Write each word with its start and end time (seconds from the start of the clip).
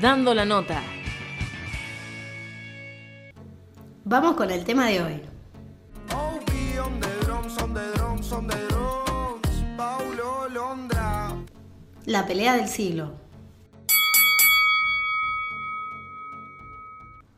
Dando 0.00 0.34
la 0.34 0.44
Nota. 0.44 0.82
Vamos 4.04 4.34
con 4.34 4.50
el 4.50 4.64
tema 4.64 4.88
de 4.88 5.02
hoy. 5.02 5.22
La 12.06 12.26
pelea 12.26 12.56
del 12.56 12.68
siglo. 12.68 13.12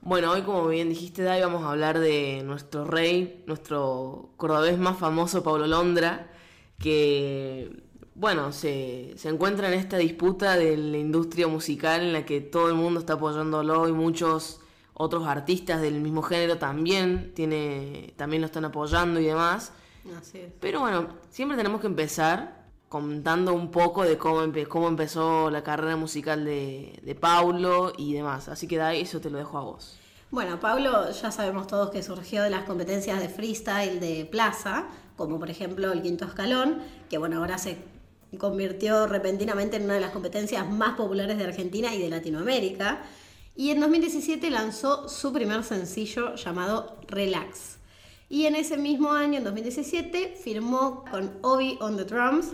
Bueno, 0.00 0.32
hoy 0.32 0.42
como 0.42 0.66
bien 0.68 0.88
dijiste, 0.88 1.22
Dai, 1.22 1.42
vamos 1.42 1.62
a 1.64 1.70
hablar 1.70 1.98
de 1.98 2.42
nuestro 2.44 2.84
rey, 2.84 3.42
nuestro 3.46 4.30
cordobés 4.36 4.78
más 4.78 4.96
famoso, 4.96 5.42
Pablo 5.42 5.66
Londra, 5.66 6.30
que, 6.78 7.85
bueno, 8.18 8.50
se, 8.50 9.12
se 9.16 9.28
encuentra 9.28 9.68
en 9.68 9.74
esta 9.78 9.98
disputa 9.98 10.56
de 10.56 10.76
la 10.76 10.96
industria 10.96 11.48
musical 11.48 12.00
en 12.00 12.12
la 12.14 12.24
que 12.24 12.40
todo 12.40 12.68
el 12.68 12.74
mundo 12.74 13.00
está 13.00 13.12
apoyándolo 13.14 13.86
y 13.88 13.92
muchos 13.92 14.60
otros 14.94 15.26
artistas 15.26 15.82
del 15.82 16.00
mismo 16.00 16.22
género 16.22 16.56
también, 16.56 17.32
tiene, 17.34 18.14
también 18.16 18.40
lo 18.40 18.46
están 18.46 18.64
apoyando 18.64 19.20
y 19.20 19.24
demás. 19.26 19.72
Así 20.18 20.38
es. 20.38 20.52
Pero 20.60 20.80
bueno, 20.80 21.08
siempre 21.28 21.56
tenemos 21.58 21.82
que 21.82 21.88
empezar 21.88 22.64
contando 22.88 23.52
un 23.52 23.70
poco 23.70 24.04
de 24.04 24.16
cómo, 24.16 24.42
empe- 24.42 24.66
cómo 24.66 24.88
empezó 24.88 25.50
la 25.50 25.62
carrera 25.62 25.96
musical 25.96 26.44
de, 26.46 26.98
de 27.02 27.14
Paulo 27.14 27.92
y 27.98 28.14
demás. 28.14 28.48
Así 28.48 28.66
que 28.66 28.78
Dai, 28.78 29.02
eso 29.02 29.20
te 29.20 29.28
lo 29.28 29.36
dejo 29.36 29.58
a 29.58 29.62
vos. 29.62 29.98
Bueno, 30.30 30.58
Pablo 30.58 31.10
ya 31.10 31.30
sabemos 31.30 31.66
todos 31.66 31.90
que 31.90 32.02
surgió 32.02 32.42
de 32.42 32.50
las 32.50 32.64
competencias 32.64 33.20
de 33.20 33.28
freestyle 33.28 34.00
de 34.00 34.24
plaza, 34.24 34.86
como 35.16 35.38
por 35.38 35.50
ejemplo 35.50 35.92
el 35.92 36.00
quinto 36.00 36.24
escalón, 36.24 36.78
que 37.10 37.18
bueno, 37.18 37.38
ahora 37.38 37.58
se 37.58 37.76
convirtió 38.36 39.06
repentinamente 39.06 39.76
en 39.76 39.84
una 39.84 39.94
de 39.94 40.00
las 40.00 40.10
competencias 40.10 40.68
más 40.68 40.96
populares 40.96 41.38
de 41.38 41.44
Argentina 41.44 41.94
y 41.94 42.00
de 42.00 42.08
Latinoamérica. 42.08 43.02
Y 43.54 43.70
en 43.70 43.80
2017 43.80 44.50
lanzó 44.50 45.08
su 45.08 45.32
primer 45.32 45.64
sencillo 45.64 46.34
llamado 46.34 46.96
Relax. 47.08 47.78
Y 48.28 48.46
en 48.46 48.56
ese 48.56 48.76
mismo 48.76 49.12
año, 49.12 49.38
en 49.38 49.44
2017, 49.44 50.36
firmó 50.42 51.04
con 51.10 51.38
Obi 51.42 51.78
on 51.80 51.96
the 51.96 52.04
Drums 52.04 52.48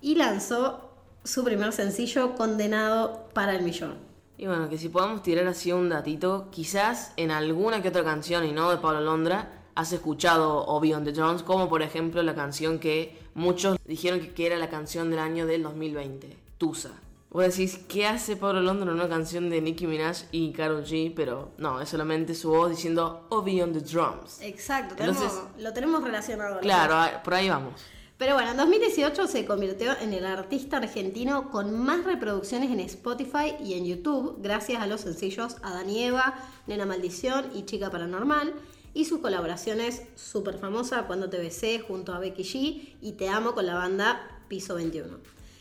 y 0.00 0.14
lanzó 0.14 0.90
su 1.24 1.42
primer 1.42 1.72
sencillo 1.72 2.34
Condenado 2.34 3.28
para 3.32 3.54
el 3.54 3.62
Millón. 3.62 3.94
Y 4.38 4.46
bueno, 4.46 4.68
que 4.68 4.76
si 4.76 4.90
podemos 4.90 5.22
tirar 5.22 5.46
así 5.46 5.72
un 5.72 5.88
datito, 5.88 6.48
quizás 6.50 7.12
en 7.16 7.30
alguna 7.30 7.82
que 7.82 7.88
otra 7.88 8.04
canción 8.04 8.44
y 8.44 8.52
no 8.52 8.70
de 8.70 8.76
Pablo 8.76 9.00
Londra, 9.00 9.64
has 9.74 9.92
escuchado 9.92 10.64
Obi 10.66 10.92
on 10.92 11.04
the 11.04 11.12
Drums, 11.12 11.42
como 11.42 11.68
por 11.68 11.82
ejemplo 11.82 12.22
la 12.22 12.34
canción 12.34 12.78
que 12.78 13.18
muchos 13.36 13.78
dijeron 13.84 14.20
que, 14.20 14.46
era 14.46 14.56
la 14.56 14.68
canción 14.68 15.10
del 15.10 15.20
año 15.20 15.46
del 15.46 15.62
2020, 15.62 16.36
Tusa. 16.58 16.90
Vos 17.30 17.44
decís, 17.44 17.78
¿qué 17.86 18.06
hace 18.06 18.34
Pablo 18.34 18.62
Londra 18.62 18.90
en 18.90 18.94
una 18.96 19.08
canción 19.08 19.50
de 19.50 19.60
Nicki 19.60 19.86
Minaj 19.86 20.22
y 20.32 20.52
Karol 20.52 20.84
G? 20.84 21.12
Pero 21.14 21.50
no, 21.58 21.80
es 21.80 21.88
solamente 21.88 22.34
su 22.34 22.48
voz 22.48 22.70
diciendo 22.70 23.26
Obi 23.28 23.60
on 23.60 23.72
the 23.74 23.80
Drums. 23.80 24.40
Exacto, 24.40 24.94
Entonces- 24.98 25.28
tenemos- 25.32 25.60
lo 25.60 25.72
tenemos 25.74 26.02
relacionado. 26.02 26.60
Claro, 26.60 26.94
ah, 26.94 27.20
por 27.22 27.34
ahí 27.34 27.48
vamos. 27.50 27.74
Pero 28.16 28.32
bueno, 28.32 28.52
en 28.52 28.56
2018 28.56 29.26
se 29.26 29.44
convirtió 29.44 29.92
en 30.00 30.14
el 30.14 30.24
artista 30.24 30.78
argentino 30.78 31.50
con 31.50 31.78
más 31.78 32.04
reproducciones 32.04 32.70
en 32.70 32.80
Spotify 32.80 33.54
y 33.62 33.74
en 33.74 33.84
YouTube, 33.84 34.38
gracias 34.40 34.80
a 34.80 34.86
los 34.86 35.02
sencillos 35.02 35.56
Adán 35.62 35.90
y 35.90 36.04
Eva, 36.04 36.34
Nena 36.66 36.86
Maldición 36.86 37.50
y 37.54 37.66
Chica 37.66 37.90
Paranormal, 37.90 38.54
y 38.96 39.04
sus 39.04 39.20
colaboraciones 39.20 40.02
súper 40.14 40.56
famosa 40.56 41.06
Cuando 41.06 41.28
te 41.28 41.36
besé 41.36 41.80
junto 41.80 42.14
a 42.14 42.18
Becky 42.18 42.42
G 42.42 42.94
y 43.02 43.12
Te 43.12 43.28
amo 43.28 43.52
con 43.52 43.66
la 43.66 43.74
banda 43.74 44.40
Piso 44.48 44.74
21. 44.74 45.18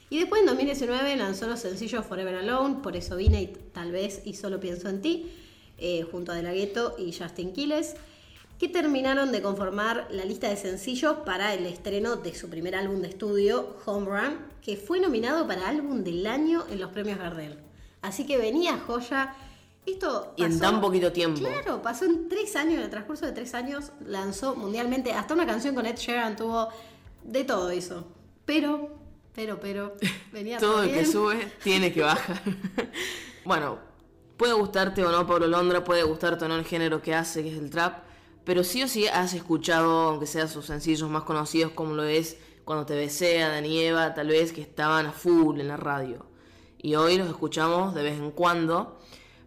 Y 0.10 0.20
después 0.20 0.40
en 0.40 0.48
2019 0.48 1.18
lanzó 1.18 1.46
los 1.48 1.60
sencillos 1.60 2.06
Forever 2.06 2.36
Alone, 2.36 2.78
Por 2.82 2.96
eso 2.96 3.18
vine 3.18 3.42
y 3.42 3.48
Tal 3.74 3.92
vez 3.92 4.22
y 4.24 4.36
solo 4.36 4.62
pienso 4.62 4.88
en 4.88 5.02
ti, 5.02 5.34
eh, 5.78 6.08
junto 6.10 6.32
a 6.32 6.36
De 6.36 6.44
La 6.44 6.54
Ghetto 6.54 6.96
y 6.98 7.12
Justin 7.12 7.52
Quiles 7.52 7.96
que 8.58 8.70
terminaron 8.70 9.34
de 9.34 9.42
conformar 9.42 10.08
la 10.12 10.24
lista 10.24 10.48
de 10.48 10.56
sencillos 10.56 11.18
para 11.26 11.54
el 11.54 11.66
estreno 11.66 12.16
de 12.16 12.34
su 12.34 12.50
primer 12.50 12.74
álbum 12.74 13.02
de 13.02 13.10
estudio, 13.10 13.76
Home 13.86 14.06
Run, 14.06 14.38
que 14.62 14.78
fue 14.78 15.02
nominado 15.02 15.46
para 15.46 15.68
álbum 15.68 16.06
del 16.06 16.26
año 16.26 16.64
en 16.70 16.80
los 16.80 16.92
premios 16.92 17.20
Gardel. 17.20 17.58
Así 18.02 18.26
que 18.26 18.38
venía 18.38 18.78
joya. 18.78 19.36
Esto 19.86 20.34
Y 20.36 20.44
en 20.44 20.60
tan 20.60 20.82
poquito 20.82 21.12
tiempo. 21.12 21.40
Claro, 21.40 21.82
pasó 21.82 22.06
en 22.06 22.28
tres 22.28 22.56
años, 22.56 22.76
en 22.76 22.82
el 22.82 22.90
transcurso 22.90 23.26
de 23.26 23.32
tres 23.32 23.54
años, 23.54 23.92
lanzó 24.06 24.56
mundialmente, 24.56 25.14
hasta 25.14 25.34
una 25.34 25.46
canción 25.46 25.76
con 25.76 25.86
Ed 25.86 25.96
Sheeran 25.96 26.36
tuvo, 26.36 26.70
de 27.24 27.44
todo 27.44 27.72
hizo. 27.72 28.08
Pero, 28.46 28.90
pero, 29.34 29.60
pero, 29.60 29.96
venía 30.32 30.58
Todo 30.58 30.84
el 30.84 30.92
que 30.92 31.06
sube 31.06 31.52
tiene 31.64 31.94
que 31.94 32.02
bajar. 32.02 32.42
bueno, 33.46 33.78
puede 34.38 34.54
gustarte 34.54 35.04
o 35.04 35.12
no 35.12 35.28
Pablo 35.28 35.48
Londra, 35.48 35.84
puede 35.84 36.04
gustarte 36.04 36.46
o 36.46 36.48
no 36.48 36.56
el 36.56 36.66
género 36.66 37.02
que 37.02 37.14
hace, 37.14 37.44
que 37.44 37.52
es 37.52 37.58
el 37.58 37.70
trap, 37.70 38.04
pero 38.44 38.64
sí 38.64 38.82
o 38.82 38.88
sí 38.88 39.08
has 39.08 39.34
escuchado, 39.34 40.10
aunque 40.10 40.26
sea 40.26 40.48
sus 40.48 40.66
sencillos 40.66 41.10
más 41.10 41.24
conocidos, 41.24 41.72
como 41.74 41.94
lo 41.94 42.04
es 42.04 42.38
Cuando 42.64 42.88
te 42.88 42.96
besé, 42.96 43.44
Adán 43.44 43.66
y 43.66 43.80
Eva, 43.80 44.16
tal 44.16 44.30
vez 44.30 44.52
que 44.52 44.62
estaban 44.62 45.06
a 45.06 45.12
full 45.12 45.60
en 45.60 45.68
la 45.68 45.78
radio. 45.78 46.26
Y 46.80 46.96
hoy 46.96 47.18
los 47.18 47.28
escuchamos 47.28 47.94
de 47.94 48.02
vez 48.02 48.18
en 48.18 48.32
cuando. 48.32 49.00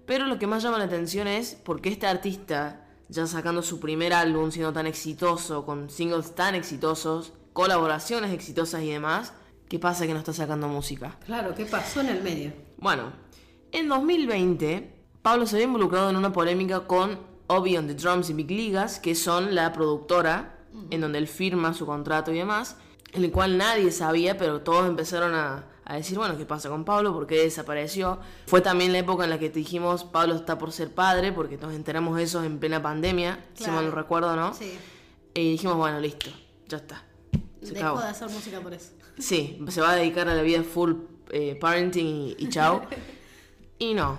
Pero 0.09 0.25
lo 0.25 0.39
que 0.39 0.47
más 0.47 0.63
llama 0.63 0.79
la 0.79 0.85
atención 0.85 1.29
es 1.29 1.55
por 1.55 1.83
qué 1.83 1.91
este 1.91 2.07
artista, 2.07 2.87
ya 3.11 3.27
sacando 3.27 3.61
su 3.61 3.79
primer 3.79 4.15
álbum, 4.15 4.51
siendo 4.51 4.73
tan 4.73 4.87
exitoso, 4.87 5.67
con 5.67 5.91
singles 5.91 6.35
tan 6.35 6.55
exitosos, 6.55 7.35
colaboraciones 7.53 8.33
exitosas 8.33 8.83
y 8.83 8.91
demás, 8.91 9.35
¿qué 9.69 9.79
pasa 9.79 10.07
que 10.07 10.15
no 10.15 10.19
está 10.21 10.33
sacando 10.33 10.67
música? 10.67 11.19
Claro, 11.27 11.55
¿qué 11.55 11.67
pasó 11.67 12.01
en 12.01 12.09
el 12.09 12.23
medio? 12.23 12.55
Bueno, 12.79 13.13
en 13.71 13.87
2020, 13.87 14.95
Pablo 15.21 15.47
se 15.47 15.57
había 15.57 15.67
involucrado 15.67 16.09
en 16.09 16.17
una 16.17 16.33
polémica 16.33 16.87
con 16.87 17.19
Obi 17.47 17.77
on 17.77 17.87
the 17.87 17.95
Drums 17.95 18.31
y 18.31 18.33
Big 18.33 18.51
Ligas, 18.51 19.01
que 19.01 19.15
son 19.15 19.55
la 19.55 19.75
productora 19.75 20.59
en 20.91 21.03
donde 21.03 21.19
él 21.19 21.29
firma 21.29 21.75
su 21.75 21.85
contrato 21.85 22.33
y 22.33 22.39
demás, 22.39 22.79
en 23.13 23.25
el 23.25 23.31
cual 23.31 23.59
nadie 23.59 23.91
sabía, 23.91 24.39
pero 24.39 24.63
todos 24.63 24.89
empezaron 24.89 25.35
a, 25.35 25.67
a 25.89 25.95
decir, 25.97 26.17
bueno, 26.19 26.37
¿qué 26.37 26.45
pasa 26.45 26.69
con 26.69 26.85
Pablo? 26.85 27.13
¿Por 27.13 27.27
qué 27.27 27.37
desapareció? 27.43 28.19
Fue 28.47 28.61
también 28.61 28.93
la 28.93 28.99
época 28.99 29.25
en 29.25 29.31
la 29.31 29.39
que 29.39 29.49
te 29.51 29.59
dijimos, 29.59 30.05
Pablo 30.05 30.35
está 30.35 30.59
por 30.59 30.71
ser 30.71 30.95
padre, 30.95 31.33
porque 31.33 31.57
nos 31.57 31.75
enteramos 31.75 32.17
de 32.17 32.25
eso 32.25 32.45
en 32.45 32.59
plena 32.59 32.81
pandemia, 32.83 33.45
si 33.55 33.65
Claro. 33.65 33.73
mal 33.77 33.87
no 33.87 33.91
recuerdo, 33.93 34.37
¿no? 34.37 34.55
Sí, 34.55 34.79
Y 35.35 35.53
dijimos, 35.53 35.77
bueno, 35.77 35.99
listo, 35.99 36.31
ya 36.69 36.77
está. 36.77 37.03
Se 37.63 37.73
dejó 37.73 37.87
acabó. 37.87 38.01
de 38.03 38.07
hacer 38.09 38.29
música 38.31 38.61
por 38.61 38.73
eso. 38.75 38.91
Sí, 39.19 39.59
se 39.69 39.81
va 39.81 39.91
a 39.93 39.97
dedicar 39.97 40.29
a 40.29 40.35
la 40.35 40.43
vida 40.43 40.63
full 40.63 40.93
eh, 41.31 41.57
parenting 41.61 42.07
y, 42.07 42.37
y 42.39 42.49
chao. 42.51 42.83
y 43.79 43.95
no. 43.95 44.19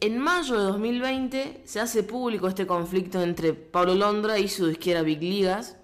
En 0.00 0.18
mayo 0.18 0.58
de 0.58 0.64
2020 0.64 1.62
se 1.64 1.80
hace 1.80 2.02
público 2.02 2.48
este 2.48 2.66
conflicto 2.66 3.22
entre 3.22 3.54
Pablo 3.54 3.94
Londra 3.94 4.38
y 4.38 4.48
su 4.48 4.66
disquera 4.66 5.02
Big 5.02 5.20
Ligas 5.22 5.76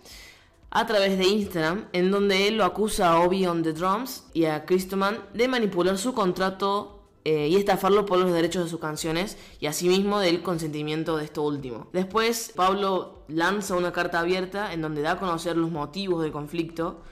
a 0.71 0.87
través 0.87 1.19
de 1.19 1.27
Instagram, 1.27 1.87
en 1.93 2.11
donde 2.11 2.47
él 2.49 2.57
lo 2.57 2.65
acusa 2.65 3.13
a 3.13 3.21
Obi 3.21 3.47
on 3.47 3.63
the 3.63 3.73
Drums 3.73 4.25
y 4.33 4.45
a 4.45 4.65
Christoman 4.65 5.19
de 5.35 5.49
manipular 5.49 5.99
su 5.99 6.15
contrato 6.15 7.03
eh, 7.25 7.49
y 7.49 7.57
estafarlo 7.57 8.07
por 8.07 8.19
los 8.19 8.33
derechos 8.33 8.65
de 8.65 8.71
sus 8.71 8.81
canciones 8.81 9.37
y 9.59 9.67
asimismo 9.67 10.21
del 10.21 10.43
consentimiento 10.43 11.17
de 11.17 11.25
esto 11.25 11.43
último. 11.43 11.89
Después, 11.93 12.53
Pablo 12.55 13.25
lanza 13.29 13.75
una 13.77 13.93
carta 13.93 14.21
abierta 14.21 14.73
en 14.73 14.81
donde 14.81 15.03
da 15.03 15.13
a 15.13 15.19
conocer 15.19 15.57
los 15.57 15.71
motivos 15.71 16.23
del 16.23 16.33
conflicto 16.33 17.03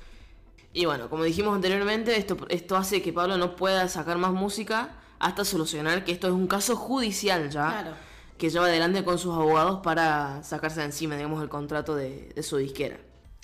y 0.73 0.85
bueno, 0.85 1.11
como 1.11 1.25
dijimos 1.25 1.55
anteriormente, 1.55 2.17
esto, 2.17 2.37
esto 2.51 2.77
hace 2.77 3.03
que 3.03 3.13
Pablo 3.13 3.37
no 3.39 3.57
pueda 3.57 3.89
sacar 3.89 4.19
más 4.19 4.33
música 4.33 4.97
hasta 5.19 5.45
solucionar 5.45 6.05
que 6.05 6.13
esto 6.13 6.29
es 6.29 6.33
un 6.33 6.47
caso 6.47 6.77
judicial 6.77 7.51
ya, 7.51 7.69
Claro. 7.69 7.91
que 8.37 8.51
lleva 8.51 8.67
adelante 8.67 9.03
con 9.05 9.19
sus 9.19 9.35
abogados 9.35 9.81
para 9.83 10.43
sacarse 10.45 10.81
de 10.81 10.87
encima, 10.87 11.17
digamos, 11.17 11.43
el 11.43 11.49
contrato 11.49 11.97
de, 11.97 12.29
de 12.35 12.43
su 12.45 12.59
disquera. 12.59 12.99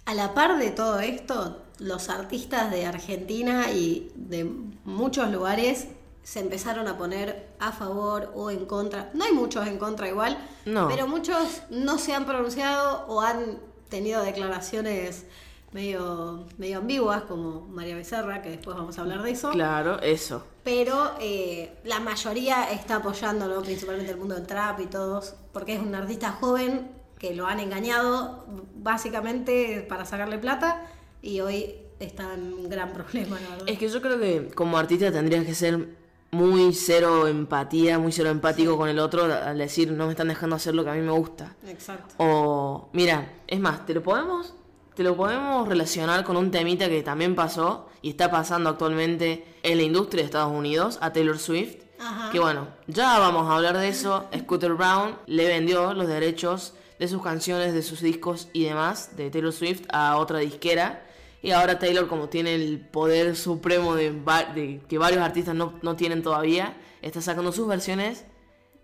A 0.06 0.14
la 0.14 0.34
par 0.34 0.58
de 0.58 0.70
todo 0.70 1.00
esto, 1.00 1.58
los 1.78 2.08
artistas 2.08 2.70
de 2.70 2.86
Argentina 2.86 3.70
y 3.72 4.12
de 4.14 4.44
muchos 4.84 5.30
lugares 5.30 5.88
se 6.22 6.40
empezaron 6.40 6.88
a 6.88 6.96
poner 6.96 7.48
a 7.58 7.72
favor 7.72 8.32
o 8.34 8.50
en 8.50 8.64
contra. 8.66 9.10
No 9.14 9.24
hay 9.24 9.32
muchos 9.32 9.66
en 9.66 9.78
contra 9.78 10.08
igual, 10.08 10.38
No. 10.66 10.88
pero 10.88 11.06
muchos 11.06 11.62
no 11.70 11.98
se 11.98 12.14
han 12.14 12.24
pronunciado 12.24 13.06
o 13.08 13.20
han 13.20 13.58
tenido 13.88 14.22
declaraciones 14.22 15.24
medio, 15.72 16.46
medio 16.56 16.78
ambiguas, 16.78 17.22
como 17.22 17.62
María 17.62 17.96
Becerra, 17.96 18.40
que 18.42 18.50
después 18.50 18.76
vamos 18.76 18.96
a 18.98 19.02
hablar 19.02 19.22
de 19.22 19.32
eso. 19.32 19.50
Claro, 19.50 20.00
eso. 20.00 20.44
Pero 20.62 21.12
eh, 21.20 21.76
la 21.84 22.00
mayoría 22.00 22.70
está 22.70 22.96
apoyándolo, 22.96 23.60
principalmente 23.62 24.12
el 24.12 24.18
mundo 24.18 24.34
del 24.34 24.46
trap 24.46 24.80
y 24.80 24.86
todos, 24.86 25.34
porque 25.52 25.74
es 25.74 25.80
un 25.80 25.94
artista 25.94 26.30
joven 26.32 26.90
que 27.24 27.34
lo 27.34 27.46
han 27.46 27.58
engañado 27.58 28.44
básicamente 28.74 29.84
para 29.88 30.04
sacarle 30.04 30.36
plata 30.36 30.82
y 31.22 31.40
hoy 31.40 31.74
está 31.98 32.34
en 32.34 32.52
un 32.52 32.68
gran 32.68 32.92
problema, 32.92 33.40
la 33.40 33.48
verdad. 33.48 33.68
Es 33.68 33.78
que 33.78 33.88
yo 33.88 34.02
creo 34.02 34.18
que 34.20 34.50
como 34.54 34.76
artista 34.76 35.10
tendrías 35.10 35.46
que 35.46 35.54
ser 35.54 35.88
muy 36.32 36.74
cero 36.74 37.26
empatía, 37.26 37.98
muy 37.98 38.12
cero 38.12 38.28
empático 38.28 38.76
con 38.76 38.90
el 38.90 38.98
otro 38.98 39.24
al 39.24 39.56
decir 39.56 39.90
no 39.90 40.04
me 40.04 40.10
están 40.10 40.28
dejando 40.28 40.56
hacer 40.56 40.74
lo 40.74 40.84
que 40.84 40.90
a 40.90 40.94
mí 40.94 41.00
me 41.00 41.12
gusta. 41.12 41.56
Exacto. 41.66 42.14
O, 42.18 42.90
mira, 42.92 43.32
es 43.46 43.58
más, 43.58 43.86
te 43.86 43.94
lo 43.94 44.02
podemos, 44.02 44.54
te 44.94 45.02
lo 45.02 45.16
podemos 45.16 45.66
relacionar 45.66 46.24
con 46.24 46.36
un 46.36 46.50
temita 46.50 46.90
que 46.90 47.02
también 47.02 47.34
pasó 47.34 47.88
y 48.02 48.10
está 48.10 48.30
pasando 48.30 48.68
actualmente 48.68 49.46
en 49.62 49.78
la 49.78 49.82
industria 49.82 50.24
de 50.24 50.26
Estados 50.26 50.52
Unidos, 50.52 50.98
a 51.00 51.10
Taylor 51.14 51.38
Swift, 51.38 51.76
Ajá. 51.98 52.30
Que 52.30 52.38
bueno, 52.38 52.68
ya 52.86 53.18
vamos 53.18 53.48
a 53.48 53.56
hablar 53.56 53.78
de 53.78 53.88
eso. 53.88 54.28
Scooter 54.36 54.74
Brown 54.74 55.16
le 55.26 55.46
vendió 55.46 55.94
los 55.94 56.06
derechos 56.06 56.74
de 56.98 57.08
sus 57.08 57.22
canciones, 57.22 57.74
de 57.74 57.82
sus 57.82 58.00
discos 58.00 58.48
y 58.52 58.64
demás 58.64 59.16
de 59.16 59.30
Taylor 59.30 59.52
Swift 59.52 59.82
a 59.90 60.16
otra 60.16 60.38
disquera. 60.38 61.04
Y 61.42 61.50
ahora 61.50 61.78
Taylor, 61.78 62.08
como 62.08 62.28
tiene 62.28 62.54
el 62.54 62.80
poder 62.80 63.36
supremo 63.36 63.94
de, 63.94 64.80
que 64.88 64.98
varios 64.98 65.22
artistas 65.22 65.54
no, 65.54 65.74
no 65.82 65.96
tienen 65.96 66.22
todavía, 66.22 66.76
está 67.02 67.20
sacando 67.20 67.52
sus 67.52 67.68
versiones 67.68 68.24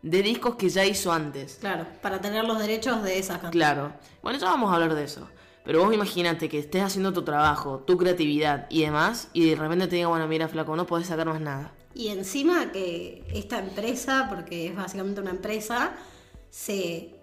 de 0.02 0.22
discos 0.22 0.56
que 0.56 0.68
ya 0.68 0.84
hizo 0.84 1.12
antes. 1.12 1.58
Claro, 1.60 1.86
para 2.02 2.20
tener 2.20 2.44
los 2.44 2.58
derechos 2.58 3.02
de 3.02 3.18
esas 3.18 3.38
canciones. 3.38 3.52
Claro. 3.52 3.92
Bueno, 4.22 4.38
ya 4.38 4.46
vamos 4.46 4.70
a 4.70 4.74
hablar 4.74 4.94
de 4.94 5.04
eso. 5.04 5.26
Pero 5.64 5.84
vos 5.84 5.94
imagínate 5.94 6.48
que 6.48 6.58
estés 6.58 6.82
haciendo 6.82 7.12
tu 7.12 7.22
trabajo, 7.22 7.80
tu 7.86 7.96
creatividad 7.98 8.66
y 8.70 8.82
demás, 8.82 9.28
y 9.32 9.48
de 9.50 9.56
repente 9.56 9.88
te 9.88 9.96
diga, 9.96 10.08
bueno, 10.08 10.26
mira, 10.26 10.48
flaco, 10.48 10.74
no 10.74 10.86
podés 10.86 11.06
sacar 11.06 11.26
más 11.26 11.40
nada. 11.40 11.72
Y 11.94 12.08
encima 12.08 12.72
que 12.72 13.24
esta 13.32 13.58
empresa, 13.58 14.26
porque 14.28 14.68
es 14.68 14.76
básicamente 14.76 15.20
una 15.20 15.30
empresa, 15.30 15.92
se 16.48 17.19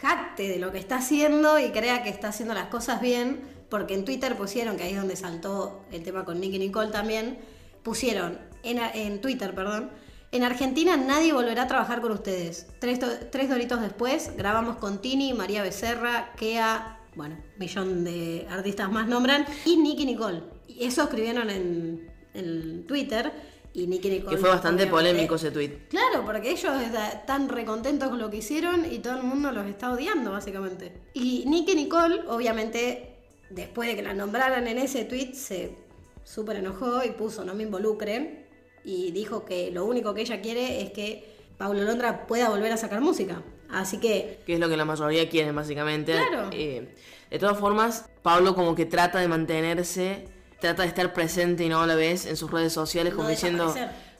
jacte 0.00 0.48
de 0.48 0.58
lo 0.58 0.72
que 0.72 0.78
está 0.78 0.96
haciendo 0.96 1.58
y 1.58 1.70
crea 1.70 2.02
que 2.02 2.10
está 2.10 2.28
haciendo 2.28 2.54
las 2.54 2.66
cosas 2.66 3.00
bien, 3.00 3.40
porque 3.68 3.94
en 3.94 4.04
Twitter 4.04 4.36
pusieron, 4.36 4.76
que 4.76 4.84
ahí 4.84 4.92
es 4.92 4.98
donde 4.98 5.16
saltó 5.16 5.84
el 5.90 6.02
tema 6.02 6.24
con 6.24 6.40
Nicky 6.40 6.58
Nicole 6.58 6.90
también, 6.90 7.38
pusieron 7.82 8.38
en, 8.62 8.78
en 8.78 9.20
Twitter, 9.20 9.54
perdón, 9.54 9.90
en 10.32 10.42
Argentina 10.42 10.96
nadie 10.96 11.32
volverá 11.32 11.62
a 11.62 11.66
trabajar 11.66 12.00
con 12.00 12.12
ustedes. 12.12 12.66
Tres, 12.80 12.98
tres 13.30 13.48
doritos 13.48 13.80
después 13.80 14.36
grabamos 14.36 14.76
con 14.76 15.00
Tini, 15.00 15.32
María 15.32 15.62
Becerra, 15.62 16.32
Kea, 16.36 17.00
bueno, 17.14 17.38
millón 17.58 18.04
de 18.04 18.46
artistas 18.50 18.90
más 18.90 19.06
nombran, 19.06 19.46
y 19.64 19.76
Nicky 19.76 20.04
Nicole. 20.04 20.42
Y 20.68 20.84
eso 20.84 21.04
escribieron 21.04 21.48
en, 21.48 22.10
en 22.34 22.86
Twitter. 22.86 23.32
Y 23.76 23.86
Nicky 23.86 24.08
Nicole. 24.08 24.36
Que 24.36 24.40
fue 24.40 24.48
bastante 24.48 24.86
polémico 24.86 25.34
ese 25.34 25.50
tweet. 25.50 25.88
Claro, 25.90 26.24
porque 26.24 26.50
ellos 26.50 26.72
están 27.12 27.46
recontentos 27.46 28.08
con 28.08 28.18
lo 28.18 28.30
que 28.30 28.38
hicieron 28.38 28.90
y 28.90 29.00
todo 29.00 29.18
el 29.18 29.22
mundo 29.22 29.52
los 29.52 29.66
está 29.66 29.92
odiando, 29.92 30.32
básicamente. 30.32 30.94
Y 31.12 31.44
Nicky 31.46 31.74
Nicole, 31.74 32.22
obviamente, 32.26 33.16
después 33.50 33.86
de 33.90 33.96
que 33.96 34.02
la 34.02 34.14
nombraran 34.14 34.66
en 34.66 34.78
ese 34.78 35.04
tweet, 35.04 35.34
se 35.34 35.76
súper 36.24 36.56
enojó 36.56 37.04
y 37.04 37.10
puso 37.10 37.44
no 37.44 37.54
me 37.54 37.64
involucren. 37.64 38.46
Y 38.82 39.10
dijo 39.10 39.44
que 39.44 39.70
lo 39.70 39.84
único 39.84 40.14
que 40.14 40.22
ella 40.22 40.40
quiere 40.40 40.80
es 40.80 40.92
que 40.92 41.36
Paulo 41.58 41.82
Londra 41.82 42.26
pueda 42.26 42.48
volver 42.48 42.72
a 42.72 42.78
sacar 42.78 43.02
música. 43.02 43.42
Así 43.68 43.98
que, 43.98 44.40
Que 44.46 44.54
es 44.54 44.60
lo 44.60 44.70
que 44.70 44.78
la 44.78 44.86
mayoría 44.86 45.28
quieren, 45.28 45.54
básicamente. 45.54 46.12
Claro. 46.12 46.48
Eh, 46.50 46.94
de 47.30 47.38
todas 47.38 47.58
formas, 47.58 48.08
Pablo 48.22 48.54
como 48.54 48.74
que 48.74 48.86
trata 48.86 49.18
de 49.18 49.28
mantenerse, 49.28 50.28
trata 50.66 50.82
de 50.82 50.88
estar 50.88 51.12
presente 51.12 51.64
y 51.64 51.68
no 51.68 51.84
la 51.86 51.94
vez 51.94 52.26
en 52.26 52.36
sus 52.36 52.50
redes 52.50 52.72
sociales, 52.72 53.12
No 53.12 53.18
como 53.18 53.28
diciendo... 53.28 53.74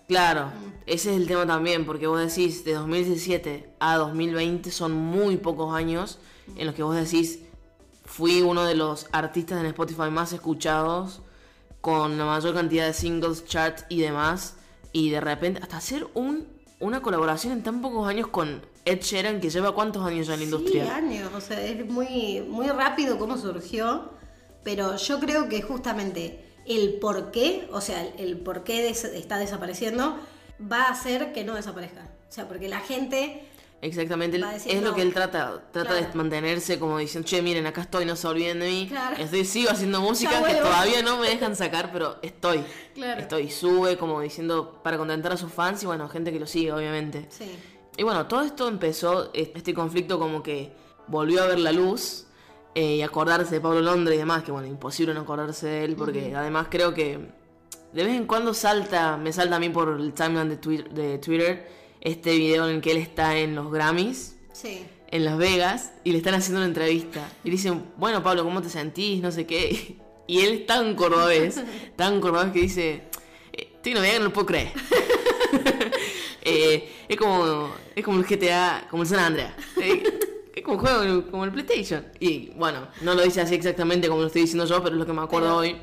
Claro, 0.09 0.53
ese 0.87 1.11
es 1.11 1.17
el 1.17 1.27
tema 1.27 1.47
también, 1.47 1.85
porque 1.85 2.07
vos 2.07 2.21
decís, 2.21 2.65
de 2.65 2.75
2017 2.75 3.75
a 3.81 3.97
2020 3.97 4.71
son 4.71 4.93
muy 4.93 5.37
pocos 5.37 5.75
años 5.75 6.21
en 6.57 6.67
los 6.67 6.77
que 6.77 6.85
vos 6.85 6.95
decís, 6.95 7.41
fui 8.05 8.41
uno 8.41 8.65
de 8.65 8.77
los 8.77 9.09
artistas 9.11 9.59
en 9.59 9.67
Spotify 9.67 10.11
más 10.11 10.33
escuchados, 10.33 11.23
con 11.81 12.19
la 12.19 12.25
mayor 12.25 12.55
cantidad 12.55 12.87
de 12.87 12.93
singles, 12.93 13.45
charts 13.47 13.85
y 13.89 14.01
demás, 14.01 14.55
y 14.93 15.11
de 15.11 15.21
repente, 15.21 15.61
hasta 15.61 15.79
hacer 15.79 16.07
un, 16.15 16.47
una 16.79 17.03
colaboración 17.03 17.53
en 17.53 17.65
tan 17.65 17.81
pocos 17.81 18.09
años 18.09 18.29
con 18.29 18.63
Ed 18.85 19.01
Sheeran, 19.01 19.41
que 19.41 19.51
lleva 19.51 19.75
cuántos 19.75 20.07
años 20.07 20.29
ya 20.29 20.35
en 20.35 20.41
la 20.41 20.47
sí, 20.47 20.53
industria. 20.53 20.97
años. 20.97 21.33
O 21.35 21.41
sea, 21.41 21.61
es 21.61 21.85
muy, 21.85 22.43
muy 22.49 22.69
rápido 22.69 23.19
cómo 23.19 23.37
surgió. 23.37 24.11
Pero 24.67 24.97
yo 24.97 25.21
creo 25.21 25.49
que 25.49 25.63
justamente 25.63 26.45
el 26.67 26.95
por 26.95 27.31
qué, 27.31 27.69
o 27.71 27.81
sea, 27.81 28.03
el, 28.19 28.37
por 28.39 28.65
qué 28.65 28.83
des- 28.83 29.05
está 29.05 29.39
desapareciendo, 29.39 30.19
va 30.61 30.87
a 30.87 30.91
hacer 30.91 31.33
que 31.33 31.45
no 31.45 31.55
desaparezca. 31.55 32.09
O 32.29 32.33
sea, 32.33 32.49
porque 32.49 32.69
la 32.69 32.81
gente 32.81 33.45
Exactamente, 33.81 34.39
decir, 34.39 34.73
es 34.73 34.83
lo 34.83 34.93
que 34.93 35.03
él 35.03 35.15
trata, 35.15 35.63
trata 35.71 35.95
de 35.95 36.09
mantenerse 36.15 36.81
como 36.81 36.99
diciendo, 36.99 37.29
che, 37.29 37.43
miren, 37.43 37.65
acá 37.67 37.83
estoy, 37.83 38.07
no 38.07 38.17
se 38.17 38.27
olviden 38.27 38.59
de 38.59 38.67
mí. 38.69 38.87
Claro. 38.89 39.17
Estoy, 39.23 39.45
sigo 39.45 39.71
haciendo 39.71 40.01
música 40.01 40.43
que 40.43 40.55
todavía 40.55 41.01
no 41.01 41.19
me 41.19 41.29
dejan 41.29 41.55
sacar, 41.55 41.93
pero 41.93 42.17
estoy. 42.23 42.65
Claro. 42.95 43.21
Estoy, 43.21 43.49
sube 43.53 43.97
como 43.97 44.21
diciendo 44.21 44.81
para 44.83 44.99
contentar 44.99 45.31
a 45.31 45.37
sus 45.37 45.53
fans 45.53 45.81
y 45.85 45.87
bueno, 45.87 46.09
gente 46.09 46.33
que 46.33 46.41
lo 46.41 46.49
sigue, 46.49 46.73
obviamente. 46.73 47.29
Sí. 47.29 47.55
Y 47.97 48.03
bueno, 48.03 48.27
todo 48.27 48.43
esto 48.43 48.67
empezó, 48.67 49.31
este 49.33 49.73
conflicto 49.73 50.19
como 50.19 50.43
que 50.43 50.73
volvió 51.07 51.45
a 51.45 51.47
ver 51.47 51.61
la 51.61 51.71
luz 51.71 52.25
eh, 52.76 52.96
y 52.96 53.02
acordarse 53.02 53.55
de 53.56 53.61
Pablo 53.61 53.81
Londra 53.81 54.14
y 54.14 54.19
demás, 54.19 54.44
que 54.44 54.52
bueno, 54.52 54.69
imposible 54.69 55.14
no 55.14 55.23
acordarse 55.23 55.67
de 55.67 55.84
él, 55.84 55.96
porque 55.96 56.34
además 56.37 56.67
creo 56.70 56.93
que 56.94 57.19
de 57.93 58.05
vez 58.05 58.14
en 58.14 58.26
cuando 58.26 58.52
salta, 58.52 59.17
me 59.17 59.32
salta 59.32 59.56
a 59.56 59.58
mí 59.58 59.70
por 59.70 59.88
el 59.99 60.12
timeline 60.12 60.49
de, 60.50 60.61
Twi- 60.61 60.88
de 60.90 61.19
Twitter 61.19 61.67
este 62.02 62.37
video 62.37 62.69
en 62.69 62.76
el 62.76 62.81
que 62.82 62.90
él 62.93 62.99
está 62.99 63.37
en 63.38 63.55
los 63.55 63.73
Grammys 63.73 64.37
Sí. 64.52 64.84
en 65.11 65.25
Las 65.25 65.38
Vegas 65.38 65.93
y 66.05 66.12
le 66.12 66.19
están 66.19 66.34
haciendo 66.34 66.58
una 66.61 66.67
entrevista. 66.69 67.26
Y 67.43 67.49
le 67.49 67.52
dicen, 67.56 67.84
bueno, 67.96 68.23
Pablo, 68.23 68.44
¿cómo 68.44 68.61
te 68.62 68.69
sentís? 68.69 69.23
No 69.23 69.32
sé 69.32 69.46
qué. 69.46 69.96
Y 70.28 70.40
él 70.40 70.52
es 70.55 70.67
tan 70.67 70.94
cordobés, 70.96 71.61
tan 71.96 72.20
cordobés 72.20 72.50
que 72.52 72.58
dice, 72.61 73.02
eh, 73.52 73.69
estoy 73.76 73.93
en 73.93 73.99
Navidad 73.99 74.12
que 74.14 74.19
no 74.19 74.25
lo 74.26 74.32
puedo 74.32 74.46
creer. 74.46 74.73
Eh, 76.49 76.88
es 77.08 77.17
como 77.17 77.70
es 77.94 78.05
como 78.05 78.20
el 78.20 78.25
GTA, 78.25 78.87
como 78.88 79.02
el 79.02 79.08
San 79.08 79.19
Andreas. 79.19 79.52
Eh, 79.81 79.96
un 80.73 80.79
juego 80.79 81.31
como 81.31 81.45
el 81.45 81.53
PlayStation. 81.53 82.05
Y 82.21 82.51
bueno, 82.57 82.89
no 83.03 83.15
lo 83.15 83.23
dice 83.23 83.41
así 83.41 83.55
exactamente 83.55 84.09
como 84.09 84.21
lo 84.21 84.27
estoy 84.27 84.43
diciendo 84.43 84.65
yo, 84.67 84.83
pero 84.83 84.95
es 84.97 84.99
lo 85.01 85.07
que 85.07 85.13
me 85.13 85.23
acuerdo 85.23 85.49
Pero- 85.49 85.57
hoy. 85.59 85.77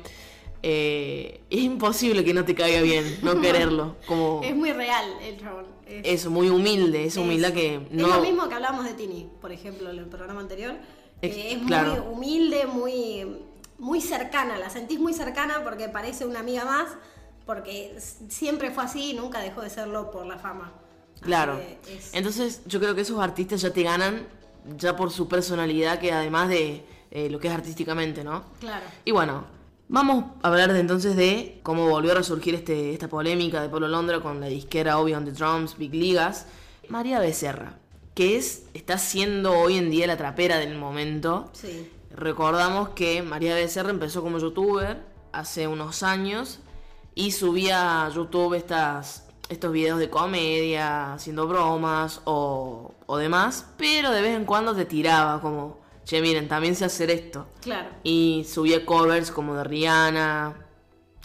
Eh, 0.66 1.42
es 1.50 1.60
imposible 1.60 2.24
que 2.24 2.32
no 2.32 2.42
te 2.46 2.54
caiga 2.54 2.80
bien, 2.80 3.18
no 3.22 3.38
quererlo. 3.42 3.96
Como 4.06 4.40
Es 4.42 4.56
muy 4.56 4.72
real 4.72 5.04
el 5.22 5.38
chabón. 5.38 5.66
Es, 5.86 6.20
eso, 6.20 6.30
muy 6.30 6.48
humilde, 6.48 7.04
esa 7.04 7.20
humildad 7.20 7.52
que 7.52 7.74
es 7.74 7.92
lo 7.92 8.20
mismo 8.22 8.48
que 8.48 8.54
hablábamos 8.54 8.86
de 8.86 8.94
Tini, 8.94 9.28
por 9.42 9.52
ejemplo, 9.52 9.90
en 9.90 9.98
el 9.98 10.06
programa 10.06 10.40
anterior. 10.40 10.74
Es 11.20 11.58
claro. 11.66 12.04
muy 12.04 12.14
humilde, 12.14 12.66
muy, 12.66 13.36
muy 13.78 14.00
cercana. 14.00 14.56
La 14.58 14.70
sentís 14.70 14.98
muy 14.98 15.12
cercana 15.12 15.62
porque 15.64 15.88
parece 15.90 16.24
una 16.24 16.40
amiga 16.40 16.64
más. 16.64 16.88
Porque 17.44 17.94
siempre 18.30 18.70
fue 18.70 18.84
así 18.84 19.10
y 19.10 19.12
nunca 19.14 19.40
dejó 19.40 19.60
de 19.60 19.68
serlo 19.68 20.10
por 20.10 20.24
la 20.24 20.38
fama. 20.38 20.72
Claro. 21.20 21.60
es- 21.86 22.14
Entonces 22.14 22.62
yo 22.64 22.80
creo 22.80 22.94
que 22.94 23.02
esos 23.02 23.20
artistas 23.20 23.60
ya 23.60 23.70
te 23.70 23.82
ganan 23.82 24.26
ya 24.76 24.96
por 24.96 25.10
su 25.10 25.28
personalidad 25.28 25.98
que 25.98 26.12
además 26.12 26.48
de 26.48 26.84
eh, 27.10 27.30
lo 27.30 27.38
que 27.38 27.48
es 27.48 27.54
artísticamente, 27.54 28.24
¿no? 28.24 28.44
Claro. 28.60 28.84
Y 29.04 29.10
bueno, 29.10 29.44
vamos 29.88 30.24
a 30.42 30.48
hablar 30.48 30.72
de 30.72 30.80
entonces 30.80 31.16
de 31.16 31.60
cómo 31.62 31.88
volvió 31.88 32.12
a 32.12 32.16
resurgir 32.16 32.54
este, 32.54 32.92
esta 32.92 33.08
polémica 33.08 33.62
de 33.62 33.68
Pablo 33.68 33.88
Londra 33.88 34.20
con 34.20 34.40
la 34.40 34.46
disquera 34.46 34.98
Obi 34.98 35.14
on 35.14 35.24
the 35.24 35.32
Drums, 35.32 35.76
Big 35.78 35.94
Ligas. 35.94 36.46
María 36.88 37.18
Becerra, 37.18 37.78
que 38.14 38.36
es, 38.36 38.64
está 38.74 38.98
siendo 38.98 39.52
hoy 39.52 39.76
en 39.76 39.90
día 39.90 40.06
la 40.06 40.16
trapera 40.16 40.58
del 40.58 40.76
momento. 40.76 41.50
Sí. 41.52 41.90
Recordamos 42.10 42.90
que 42.90 43.22
María 43.22 43.54
Becerra 43.54 43.90
empezó 43.90 44.22
como 44.22 44.38
youtuber 44.38 45.02
hace 45.32 45.66
unos 45.66 46.02
años 46.02 46.60
y 47.14 47.32
subía 47.32 48.04
a 48.04 48.08
YouTube 48.10 48.54
estas, 48.54 49.23
estos 49.48 49.72
videos 49.72 49.98
de 49.98 50.10
comedia, 50.10 51.14
haciendo 51.14 51.46
bromas 51.46 52.20
o, 52.24 52.94
o 53.06 53.16
demás, 53.16 53.66
pero 53.76 54.10
de 54.10 54.22
vez 54.22 54.36
en 54.36 54.44
cuando 54.44 54.74
te 54.74 54.84
tiraba 54.84 55.40
como, 55.40 55.80
che, 56.04 56.20
miren, 56.20 56.48
también 56.48 56.74
sé 56.74 56.84
hacer 56.84 57.10
esto. 57.10 57.46
Claro. 57.60 57.90
Y 58.02 58.46
subía 58.48 58.84
covers 58.84 59.30
como 59.30 59.54
de 59.54 59.64
Rihanna 59.64 60.54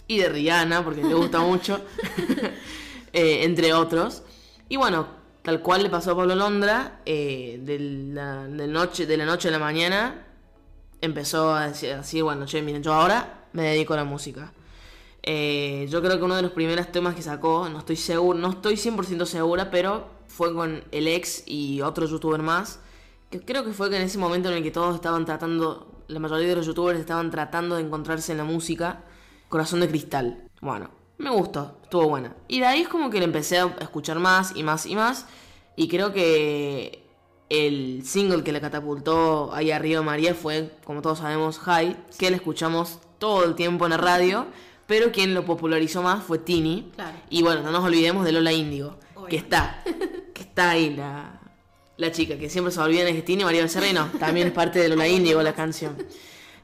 y 0.06 0.18
de 0.18 0.28
Rihanna, 0.28 0.84
porque 0.84 1.02
le 1.02 1.14
gusta 1.14 1.40
mucho, 1.40 1.80
eh, 3.12 3.44
entre 3.44 3.72
otros. 3.72 4.22
Y 4.68 4.76
bueno, 4.76 5.06
tal 5.42 5.62
cual 5.62 5.82
le 5.82 5.90
pasó 5.90 6.12
a 6.12 6.16
Pablo 6.16 6.34
Londra, 6.34 7.00
eh, 7.06 7.58
de, 7.62 7.78
la, 7.78 8.46
de 8.46 8.66
noche, 8.66 9.06
de 9.06 9.16
la 9.16 9.24
noche 9.24 9.48
a 9.48 9.52
la 9.52 9.58
mañana, 9.58 10.26
empezó 11.00 11.54
a 11.54 11.68
decir 11.68 11.92
así, 11.92 12.20
bueno, 12.20 12.44
che, 12.44 12.60
miren, 12.60 12.82
yo 12.82 12.92
ahora 12.92 13.46
me 13.52 13.62
dedico 13.62 13.94
a 13.94 13.96
la 13.96 14.04
música. 14.04 14.52
Eh, 15.22 15.86
yo 15.90 16.00
creo 16.00 16.18
que 16.18 16.24
uno 16.24 16.36
de 16.36 16.42
los 16.42 16.52
primeros 16.52 16.90
temas 16.90 17.14
que 17.14 17.22
sacó, 17.22 17.68
no 17.68 17.78
estoy 17.78 17.96
seguro, 17.96 18.38
no 18.38 18.50
estoy 18.50 18.74
100% 18.74 19.26
segura, 19.26 19.70
pero 19.70 20.08
fue 20.26 20.54
con 20.54 20.82
el 20.92 21.08
ex 21.08 21.42
y 21.46 21.82
otro 21.82 22.06
youtuber 22.06 22.42
más, 22.42 22.80
que 23.30 23.40
creo 23.40 23.64
que 23.64 23.72
fue 23.72 23.90
que 23.90 23.96
en 23.96 24.02
ese 24.02 24.18
momento 24.18 24.48
en 24.48 24.56
el 24.56 24.62
que 24.62 24.70
todos 24.70 24.94
estaban 24.94 25.24
tratando, 25.24 26.02
la 26.08 26.20
mayoría 26.20 26.48
de 26.48 26.56
los 26.56 26.66
youtubers 26.66 26.98
estaban 26.98 27.30
tratando 27.30 27.76
de 27.76 27.82
encontrarse 27.82 28.32
en 28.32 28.38
la 28.38 28.44
música, 28.44 29.04
Corazón 29.48 29.80
de 29.80 29.88
Cristal. 29.88 30.48
Bueno, 30.60 30.90
me 31.18 31.30
gustó, 31.30 31.78
estuvo 31.82 32.08
buena. 32.08 32.34
Y 32.48 32.60
de 32.60 32.66
ahí 32.66 32.80
es 32.82 32.88
como 32.88 33.10
que 33.10 33.18
le 33.18 33.24
empecé 33.24 33.58
a 33.58 33.76
escuchar 33.80 34.18
más 34.18 34.56
y 34.56 34.62
más 34.62 34.86
y 34.86 34.96
más, 34.96 35.26
y 35.76 35.88
creo 35.88 36.12
que 36.12 37.04
el 37.50 38.02
single 38.04 38.44
que 38.44 38.52
le 38.52 38.60
catapultó 38.60 39.52
ahí 39.52 39.72
arriba 39.72 40.02
María 40.02 40.34
fue, 40.34 40.72
como 40.84 41.02
todos 41.02 41.18
sabemos, 41.18 41.58
High, 41.58 41.96
que 42.18 42.30
le 42.30 42.36
escuchamos 42.36 43.00
todo 43.18 43.44
el 43.44 43.54
tiempo 43.54 43.84
en 43.84 43.90
la 43.90 43.96
radio, 43.96 44.46
pero 44.90 45.12
quien 45.12 45.34
lo 45.34 45.44
popularizó 45.44 46.02
más 46.02 46.24
fue 46.24 46.38
Tini. 46.40 46.90
Claro. 46.96 47.16
Y 47.30 47.42
bueno, 47.42 47.62
no 47.62 47.70
nos 47.70 47.84
olvidemos 47.84 48.24
de 48.24 48.32
Lola 48.32 48.52
Índigo, 48.52 48.96
que 49.28 49.36
está, 49.36 49.84
que 50.34 50.42
está 50.42 50.70
ahí 50.70 50.92
la, 50.96 51.40
la 51.96 52.10
chica, 52.10 52.36
que 52.36 52.50
siempre 52.50 52.72
se 52.72 52.80
olvidan 52.80 53.06
es 53.06 53.14
que 53.14 53.22
Tini, 53.22 53.44
María 53.44 53.62
Becerra 53.62 53.86
y 53.86 53.92
no, 53.92 54.06
también 54.18 54.48
es 54.48 54.52
parte 54.52 54.80
de 54.80 54.88
Lola 54.88 55.06
Índigo 55.16 55.40
la 55.44 55.54
canción. 55.54 55.96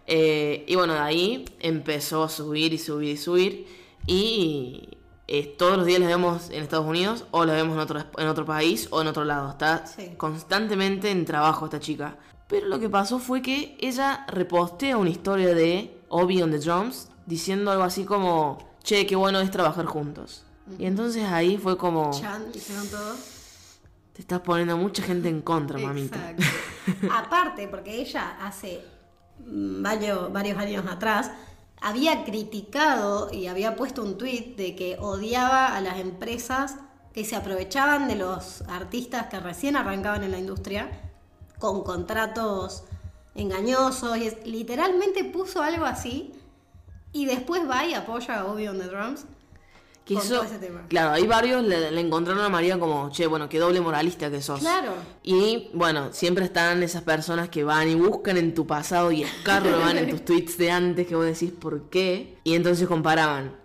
Eh, 0.09 0.65
y 0.67 0.75
bueno, 0.75 0.95
de 0.95 0.99
ahí 0.99 1.45
empezó 1.61 2.25
a 2.25 2.29
subir 2.29 2.73
y 2.75 2.79
subir 2.79 3.11
y 3.11 3.17
subir. 3.17 3.67
Y 4.09 4.89
eh, 5.29 5.55
todos 5.57 5.77
los 5.77 5.87
días 5.87 6.01
la 6.01 6.09
vemos 6.09 6.51
en 6.51 6.65
Estados 6.65 6.87
Unidos 6.87 7.27
o 7.31 7.45
la 7.45 7.53
vemos 7.53 7.75
en 7.75 7.81
otro, 7.81 8.05
en 8.19 8.27
otro 8.27 8.45
país 8.45 8.89
o 8.91 9.03
en 9.03 9.07
otro 9.07 9.25
lado. 9.25 9.51
Está 9.51 9.87
Sí. 9.87 10.11
constantemente 10.17 11.13
en 11.13 11.25
trabajo 11.25 11.67
esta 11.67 11.79
chica. 11.79 12.17
Pero 12.49 12.67
lo 12.67 12.81
que 12.81 12.89
pasó 12.89 13.21
fue 13.21 13.41
que 13.41 13.77
ella 13.81 14.27
repostea 14.27 14.97
una 14.97 15.11
historia 15.11 15.55
de 15.55 15.97
Obi 16.09 16.43
on 16.43 16.51
the 16.51 16.59
Drums 16.59 17.09
diciendo 17.27 17.71
algo 17.71 17.83
así 17.85 18.05
como, 18.05 18.59
che, 18.83 19.07
qué 19.07 19.17
bueno 19.17 19.41
es 19.41 19.51
trabajar 19.51 19.85
juntos. 19.87 20.45
Y 20.79 20.87
entonces 20.87 21.25
ahí 21.25 21.59
fue 21.59 21.77
como, 21.77 22.11
Chan, 22.13 22.51
dijeron 22.53 22.87
todos. 22.89 23.17
te 24.13 24.21
estás 24.23 24.41
poniendo 24.41 24.77
mucha 24.77 25.03
gente 25.03 25.29
en 25.29 25.43
contra, 25.43 25.79
mamita. 25.79 26.31
Exacto. 26.31 27.09
Aparte, 27.13 27.69
porque 27.69 28.01
ella 28.01 28.37
hace 28.41 28.85
mm, 29.47 29.83
varios, 29.83 30.33
varios 30.33 30.59
años 30.59 30.85
atrás 30.91 31.31
había 31.81 32.25
criticado 32.25 33.29
y 33.33 33.47
había 33.49 33.77
puesto 33.77 34.03
un 34.03 34.17
tuit 34.17 34.57
de 34.57 34.75
que 34.75 34.97
odiaba 34.99 35.77
a 35.77 35.81
las 35.81 35.99
empresas 35.99 36.77
que 37.13 37.25
se 37.25 37.37
aprovechaban 37.37 38.09
de 38.09 38.17
los 38.17 38.63
artistas 38.63 39.27
que 39.27 39.39
recién 39.41 39.77
arrancaban 39.77 40.23
en 40.25 40.31
la 40.33 40.39
industria 40.39 40.91
con 41.59 41.83
contratos 41.85 42.85
engañosos. 43.35 44.17
Y 44.19 44.27
es- 44.29 44.47
literalmente 44.47 45.25
puso 45.25 45.63
algo 45.63 45.85
así 45.85 46.33
y 47.23 47.27
después 47.27 47.63
va 47.69 47.85
y 47.87 47.95
apoya 47.95 48.41
a 48.41 48.47
Obi 48.47 48.69
on 48.69 48.79
the 48.79 48.85
Drums. 48.87 49.25
Que 50.05 50.15
con 50.15 50.23
eso, 50.23 50.35
todo 50.37 50.45
ese 50.45 50.59
tema. 50.59 50.83
claro, 50.89 51.11
hay 51.15 51.27
varios 51.27 51.65
le, 51.65 51.91
le 51.91 52.01
encontraron 52.01 52.45
a 52.45 52.49
María 52.49 52.79
como, 52.79 53.11
che, 53.11 53.27
bueno, 53.27 53.49
qué 53.49 53.59
doble 53.59 53.81
moralista 53.81 54.31
que 54.31 54.41
sos. 54.41 54.61
Claro. 54.61 54.93
Y 55.25 55.69
bueno, 55.75 56.13
siempre 56.13 56.45
están 56.45 56.81
esas 56.85 57.03
personas 57.03 57.49
que 57.49 57.65
van 57.65 57.89
y 57.89 57.97
buscan 57.97 58.37
en 58.37 58.55
tu 58.55 58.69
pasado 58.69 59.11
y 59.11 59.23
escarban 59.25 59.99
en 59.99 60.09
tus 60.09 60.25
tweets 60.25 60.57
de 60.59 60.71
antes 60.71 61.09
que 61.09 61.17
vos 61.17 61.25
decís 61.25 61.51
por 61.51 61.91
qué. 61.91 62.39
Y 62.45 62.55
entonces 62.55 62.87
comparaban 62.87 63.57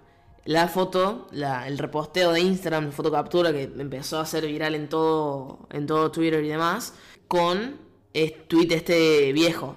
la 0.45 0.67
foto, 0.67 1.27
la- 1.31 1.67
el 1.67 1.77
reposteo 1.77 2.31
de 2.31 2.39
Instagram, 2.39 2.85
la 2.87 2.91
foto 2.91 3.11
captura 3.11 3.51
que 3.53 3.63
empezó 3.77 4.19
a 4.19 4.25
ser 4.25 4.47
viral 4.47 4.73
en 4.73 4.89
todo, 4.89 5.67
en 5.69 5.85
todo 5.85 6.09
Twitter 6.09 6.43
y 6.43 6.47
demás, 6.47 6.95
con 7.27 7.77
el 8.15 8.33
tweet 8.47 8.69
este 8.71 9.31
viejo, 9.31 9.75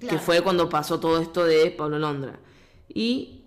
que 0.00 0.18
fue 0.18 0.40
cuando 0.40 0.70
pasó 0.70 0.98
todo 0.98 1.20
esto 1.20 1.44
de 1.44 1.70
Pablo 1.70 1.98
Londra. 1.98 2.38
Y 2.92 3.38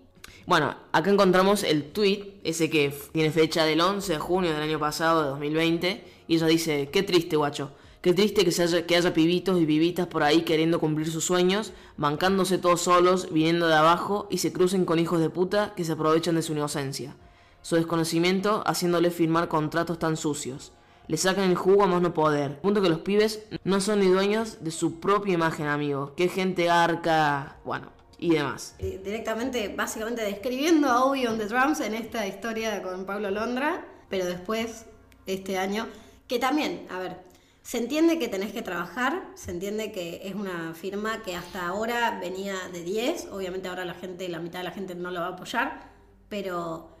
bueno, 0.46 0.74
acá 0.92 1.10
encontramos 1.10 1.62
el 1.62 1.92
tweet, 1.92 2.40
ese 2.42 2.68
que 2.68 2.92
tiene 3.12 3.30
fecha 3.30 3.64
del 3.64 3.80
11 3.80 4.14
de 4.14 4.18
junio 4.18 4.52
del 4.52 4.62
año 4.62 4.78
pasado, 4.78 5.22
de 5.22 5.28
2020, 5.30 6.04
y 6.26 6.34
ella 6.34 6.46
dice, 6.46 6.88
qué 6.92 7.02
triste, 7.02 7.36
guacho. 7.36 7.72
Qué 8.00 8.12
triste 8.12 8.44
que, 8.44 8.62
haya, 8.62 8.84
que 8.84 8.96
haya 8.96 9.14
pibitos 9.14 9.60
y 9.60 9.66
pibitas 9.66 10.08
por 10.08 10.24
ahí 10.24 10.42
queriendo 10.42 10.80
cumplir 10.80 11.08
sus 11.08 11.24
sueños, 11.24 11.72
bancándose 11.96 12.58
todos 12.58 12.80
solos, 12.80 13.28
viniendo 13.32 13.68
de 13.68 13.74
abajo, 13.74 14.26
y 14.28 14.38
se 14.38 14.52
crucen 14.52 14.84
con 14.84 14.98
hijos 14.98 15.20
de 15.20 15.30
puta 15.30 15.72
que 15.76 15.84
se 15.84 15.92
aprovechan 15.92 16.34
de 16.34 16.42
su 16.42 16.52
inocencia. 16.52 17.14
Su 17.62 17.76
desconocimiento 17.76 18.64
haciéndole 18.66 19.12
firmar 19.12 19.46
contratos 19.46 20.00
tan 20.00 20.16
sucios. 20.16 20.72
Le 21.06 21.16
sacan 21.16 21.48
el 21.48 21.56
jugo 21.56 21.84
a 21.84 21.86
más 21.86 22.02
no 22.02 22.12
poder. 22.12 22.60
Punto 22.60 22.82
que 22.82 22.88
los 22.88 23.00
pibes 23.00 23.44
no 23.62 23.80
son 23.80 24.00
ni 24.00 24.08
dueños 24.08 24.64
de 24.64 24.72
su 24.72 24.98
propia 24.98 25.34
imagen, 25.34 25.68
amigo. 25.68 26.14
Qué 26.16 26.28
gente 26.28 26.64
garca. 26.64 27.58
Bueno, 27.64 27.92
y 28.22 28.30
demás. 28.30 28.74
eh, 28.78 29.00
directamente, 29.02 29.68
básicamente 29.68 30.22
describiendo 30.22 30.88
a 30.88 31.04
Obi 31.04 31.26
on 31.26 31.38
the 31.38 31.46
Drums 31.46 31.80
en 31.80 31.94
esta 31.94 32.26
historia 32.26 32.82
con 32.82 33.04
Pablo 33.04 33.30
Londra, 33.30 33.84
pero 34.08 34.26
después, 34.26 34.86
este 35.26 35.58
año, 35.58 35.88
que 36.28 36.38
también, 36.38 36.86
a 36.90 36.98
ver, 36.98 37.16
se 37.62 37.78
entiende 37.78 38.18
que 38.18 38.28
tenés 38.28 38.52
que 38.52 38.62
trabajar, 38.62 39.22
se 39.34 39.50
entiende 39.50 39.92
que 39.92 40.22
es 40.24 40.34
una 40.34 40.74
firma 40.74 41.22
que 41.22 41.34
hasta 41.36 41.66
ahora 41.66 42.18
venía 42.20 42.54
de 42.72 42.82
10, 42.82 43.28
obviamente 43.32 43.68
ahora 43.68 43.84
la 43.84 43.94
gente, 43.94 44.28
la 44.28 44.40
mitad 44.40 44.60
de 44.60 44.64
la 44.64 44.72
gente 44.72 44.94
no 44.94 45.10
lo 45.10 45.20
va 45.20 45.26
a 45.26 45.30
apoyar, 45.30 45.90
pero 46.28 46.96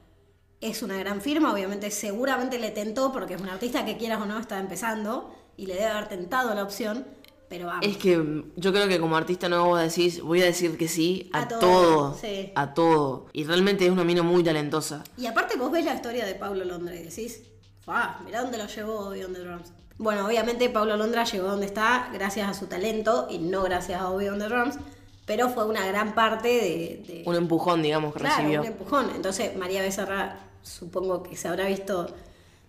es 0.60 0.82
una 0.82 0.96
gran 0.98 1.20
firma, 1.20 1.52
obviamente 1.52 1.90
seguramente 1.90 2.58
le 2.58 2.70
tentó 2.70 3.12
porque 3.12 3.34
es 3.34 3.40
un 3.40 3.48
artista 3.48 3.84
que 3.84 3.96
quieras 3.96 4.20
o 4.20 4.26
no 4.26 4.38
está 4.38 4.58
empezando 4.58 5.34
y 5.56 5.66
le 5.66 5.74
debe 5.74 5.86
haber 5.86 6.08
tentado 6.08 6.54
la 6.54 6.62
opción, 6.62 7.06
pero 7.52 7.66
vamos. 7.66 7.86
Es 7.86 7.98
que 7.98 8.16
mm, 8.16 8.52
yo 8.56 8.72
creo 8.72 8.88
que 8.88 8.98
como 8.98 9.14
artista 9.14 9.46
nuevo 9.50 9.66
vos 9.66 9.80
decís, 9.80 10.22
voy 10.22 10.40
a 10.40 10.46
decir 10.46 10.78
que 10.78 10.88
sí 10.88 11.28
a, 11.34 11.42
A 11.42 11.48
todo, 11.48 11.60
todo. 11.60 12.18
sí. 12.18 12.50
A 12.54 12.72
todo. 12.72 13.26
Y 13.34 13.44
realmente 13.44 13.84
es 13.84 13.90
una 13.92 14.04
mina 14.04 14.22
muy 14.22 14.42
talentosa. 14.42 15.04
Y 15.18 15.26
aparte 15.26 15.56
vos 15.58 15.70
ves 15.70 15.84
la 15.84 15.94
historia 15.94 16.24
de 16.24 16.34
Pablo 16.34 16.64
Londra 16.64 16.94
y 16.96 17.02
decís, 17.02 17.42
¡fa! 17.84 18.20
Mirá 18.24 18.40
dónde 18.40 18.56
lo 18.56 18.66
llevó 18.66 19.08
Obi 19.08 19.22
on 19.24 19.34
the 19.34 19.40
Drums. 19.40 19.70
Bueno, 19.98 20.24
obviamente 20.26 20.70
Pablo 20.70 20.96
Londra 20.96 21.24
llegó 21.24 21.48
donde 21.48 21.66
está 21.66 22.08
gracias 22.14 22.48
a 22.48 22.54
su 22.54 22.66
talento 22.68 23.26
y 23.30 23.36
no 23.38 23.62
gracias 23.64 24.00
a 24.00 24.08
Obi 24.10 24.28
on 24.28 24.38
the 24.38 24.46
Drums, 24.48 24.76
pero 25.26 25.50
fue 25.50 25.66
una 25.66 25.86
gran 25.86 26.14
parte 26.14 26.48
de... 26.48 27.04
de- 27.06 27.22
Un 27.26 27.36
empujón, 27.36 27.82
digamos, 27.82 28.14
que 28.14 28.20
claro, 28.20 28.36
recibió. 28.38 28.60
un 28.62 28.66
empujón. 28.66 29.10
Entonces 29.14 29.54
María 29.56 29.82
Becerra 29.82 30.38
supongo 30.62 31.22
que 31.22 31.36
se 31.36 31.48
habrá 31.48 31.66
visto 31.66 32.08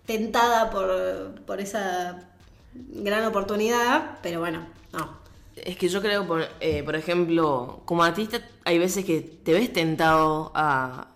tentada 0.06 0.70
por, 0.70 1.40
por 1.46 1.60
esa 1.60 2.28
gran 2.74 3.24
oportunidad, 3.24 4.18
pero 4.22 4.40
bueno, 4.40 4.66
no. 4.92 5.22
Es 5.56 5.76
que 5.76 5.88
yo 5.88 6.00
creo, 6.02 6.26
por, 6.26 6.44
eh, 6.60 6.82
por 6.82 6.96
ejemplo, 6.96 7.82
como 7.84 8.02
artista 8.02 8.40
hay 8.64 8.78
veces 8.78 9.04
que 9.04 9.20
te 9.20 9.52
ves 9.52 9.72
tentado 9.72 10.50
a, 10.54 11.08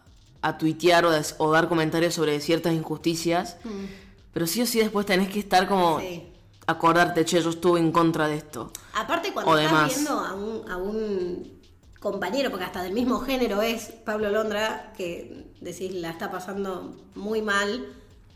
a 0.43 0.59
tuitear 0.59 1.05
o, 1.05 1.11
des- 1.11 1.35
o 1.39 1.51
dar 1.51 1.69
comentarios 1.69 2.15
sobre 2.15 2.41
ciertas 2.41 2.73
injusticias, 2.73 3.57
pero 4.33 4.47
sí 4.47 4.63
o 4.63 4.67
sí 4.67 4.79
después 4.79 5.07
tenés 5.07 5.29
que 5.29 5.41
estar 5.41 5.67
como... 5.69 6.01
Sí. 6.01 6.25
Acordarte, 6.71 7.25
che, 7.25 7.41
yo 7.41 7.49
estuve 7.49 7.81
en 7.81 7.91
contra 7.93 8.29
de 8.29 8.37
esto. 8.37 8.71
Aparte 8.93 9.33
cuando 9.33 9.53
O 9.53 9.57
estás 9.57 9.73
demás. 9.73 9.95
viendo 9.95 10.13
a 10.21 10.35
un, 10.35 10.71
a 10.71 10.77
un 10.77 11.59
compañero, 11.99 12.51
porque 12.51 12.67
hasta 12.67 12.83
del 12.83 12.93
mismo 12.93 13.21
género 13.21 13.63
es 13.63 13.87
Pablo 14.05 14.29
Londra, 14.29 14.93
que 14.95 15.47
decís 15.63 15.95
la 15.95 16.11
está 16.11 16.31
pasando 16.31 16.95
muy 17.15 17.41
mal, 17.41 17.87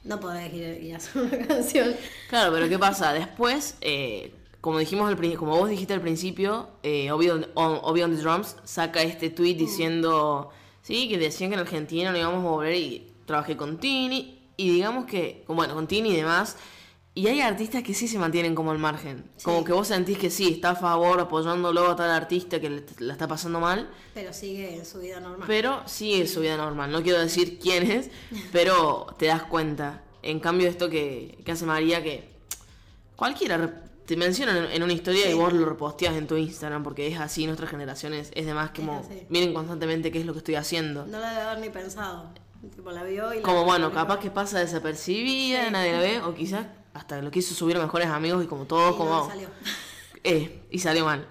no 0.05 0.21
podés 0.21 0.53
ir, 0.53 0.83
ir 0.83 0.95
a 0.95 0.97
hacer 0.99 1.23
una 1.23 1.39
canción. 1.47 1.95
Claro, 2.29 2.53
pero 2.53 2.69
¿qué 2.69 2.79
pasa? 2.79 3.13
Después, 3.13 3.77
eh, 3.81 4.33
como 4.61 4.79
dijimos 4.79 5.09
al 5.09 5.37
como 5.37 5.57
vos 5.57 5.69
dijiste 5.71 5.95
al 5.95 6.01
principio, 6.01 6.69
eh, 6.83 7.11
Obi 7.11 7.31
on, 7.31 7.47
on- 7.55 7.81
Obi 7.83 8.03
on 8.03 8.15
the 8.15 8.21
Drums 8.23 8.57
saca 8.65 9.03
este 9.03 9.31
tweet 9.31 9.55
diciendo, 9.55 10.51
sí, 10.83 11.09
que 11.09 11.19
decían 11.19 11.51
que 11.51 11.55
en 11.55 11.61
Argentina 11.61 12.13
no 12.13 12.19
íbamos 12.19 12.45
a 12.45 12.49
volver 12.49 12.75
y 12.75 13.13
trabajé 13.27 13.57
con 13.57 13.79
Tini, 13.79 14.39
y 14.57 14.71
digamos 14.71 15.07
que, 15.07 15.45
bueno, 15.49 15.75
con 15.75 15.87
Tini 15.87 16.11
y 16.11 16.17
demás, 16.17 16.57
y 17.15 17.27
hay 17.27 17.41
artistas 17.43 17.83
que 17.83 17.93
sí 17.93 18.09
se 18.09 18.19
mantienen 18.19 18.55
como 18.55 18.71
al 18.71 18.79
margen, 18.79 19.25
como 19.43 19.65
que 19.65 19.73
vos 19.73 19.89
sentís 19.89 20.17
que 20.19 20.31
sí, 20.31 20.49
está 20.55 20.71
a 20.71 20.77
favor, 20.77 21.21
apoyándolo 21.21 21.91
a 21.91 21.97
tal 21.97 22.11
artista 22.11 22.59
que 22.61 22.71
le- 22.71 22.85
la 23.01 23.13
está 23.13 23.29
pasando 23.29 23.61
mal, 23.61 23.91
Pero 24.15 24.33
sigue 24.33 24.77
en 24.77 24.87
su 24.87 24.99
vida 25.01 25.21
normal. 25.21 25.45
pero 25.47 25.83
sigue 25.87 26.27
su 26.27 26.41
vida 26.41 26.57
normal. 26.57 26.91
No 26.91 27.03
quiero 27.03 27.19
decir 27.21 27.59
quién 27.59 27.91
es, 27.91 28.11
pero 28.53 29.15
te 29.19 29.27
das 29.27 29.43
cuenta. 29.43 30.03
En 30.23 30.41
cambio, 30.41 30.69
esto 30.69 30.89
que, 30.89 31.39
que 31.45 31.53
hace 31.53 31.67
María, 31.67 32.03
que 32.03 32.31
cualquiera 33.17 33.83
te 34.07 34.17
menciona 34.17 34.57
en, 34.57 34.65
en 34.73 34.83
una 34.83 34.93
historia 34.93 35.31
y 35.31 35.35
vos 35.35 35.53
lo 35.53 35.65
reposteas 35.67 36.15
en 36.15 36.27
tu 36.27 36.37
Instagram, 36.37 36.83
porque 36.83 37.07
es 37.07 37.19
así, 37.21 37.47
nuestras 37.47 37.71
generaciones 37.71 38.31
es 38.35 38.47
de 38.47 38.55
más 38.55 38.71
como 38.71 39.07
miren 39.29 39.53
constantemente 39.55 40.11
qué 40.11 40.21
es 40.21 40.27
lo 40.27 40.33
que 40.33 40.39
estoy 40.39 40.55
haciendo. 40.57 41.07
No 41.07 41.19
la 41.21 41.31
debe 41.31 41.43
haber 41.43 41.59
ni 41.59 41.69
pensado. 41.71 42.31
Tipo, 42.75 42.91
la 42.93 43.03
vio 43.05 43.33
y 43.35 43.37
la- 43.39 43.43
Como 43.43 43.65
bueno, 43.65 43.93
capaz 43.93 44.19
que 44.21 44.31
pasa 44.31 44.59
desapercibida, 44.61 45.71
nadie 45.71 45.93
la 45.93 45.99
ve, 46.01 46.21
o 46.21 46.35
quizás 46.35 46.67
hasta 46.95 47.21
lo 47.21 47.31
quiso 47.31 47.55
subir 47.55 47.77
a 47.77 47.81
mejores 47.81 48.09
amigos 48.09 48.45
y 48.45 48.47
como 48.47 48.65
todos, 48.65 48.95
y 48.95 48.99
como... 48.99 49.11
no 49.11 49.27
salió. 49.29 49.49
Eh, 50.25 50.69
y 50.71 50.79
salió 50.79 51.05
mal. 51.05 51.27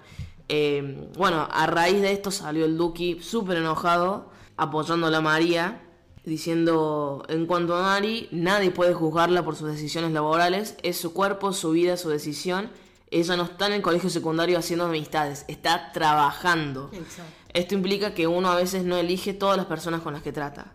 Eh, 0.50 1.08
bueno, 1.16 1.48
a 1.50 1.66
raíz 1.66 2.02
de 2.02 2.12
esto 2.12 2.30
salió 2.30 2.66
el 2.66 2.76
Duki 2.76 3.22
súper 3.22 3.56
enojado, 3.56 4.30
apoyando 4.58 5.06
a 5.06 5.10
la 5.10 5.22
María, 5.22 5.80
diciendo, 6.24 7.24
en 7.28 7.46
cuanto 7.46 7.74
a 7.74 7.80
Mari, 7.80 8.28
nadie 8.32 8.70
puede 8.70 8.92
juzgarla 8.92 9.44
por 9.44 9.56
sus 9.56 9.68
decisiones 9.68 10.12
laborales, 10.12 10.76
es 10.82 10.98
su 10.98 11.14
cuerpo, 11.14 11.54
su 11.54 11.70
vida, 11.70 11.96
su 11.96 12.10
decisión. 12.10 12.70
Ella 13.10 13.36
no 13.36 13.44
está 13.44 13.66
en 13.66 13.74
el 13.74 13.82
colegio 13.82 14.10
secundario 14.10 14.58
haciendo 14.58 14.84
amistades, 14.84 15.46
está 15.48 15.90
trabajando. 15.92 16.90
Exacto. 16.92 17.32
Esto 17.52 17.74
implica 17.74 18.14
que 18.14 18.26
uno 18.26 18.50
a 18.50 18.56
veces 18.56 18.84
no 18.84 18.96
elige 18.96 19.34
todas 19.34 19.56
las 19.56 19.66
personas 19.66 20.00
con 20.00 20.14
las 20.14 20.22
que 20.22 20.32
trata. 20.32 20.72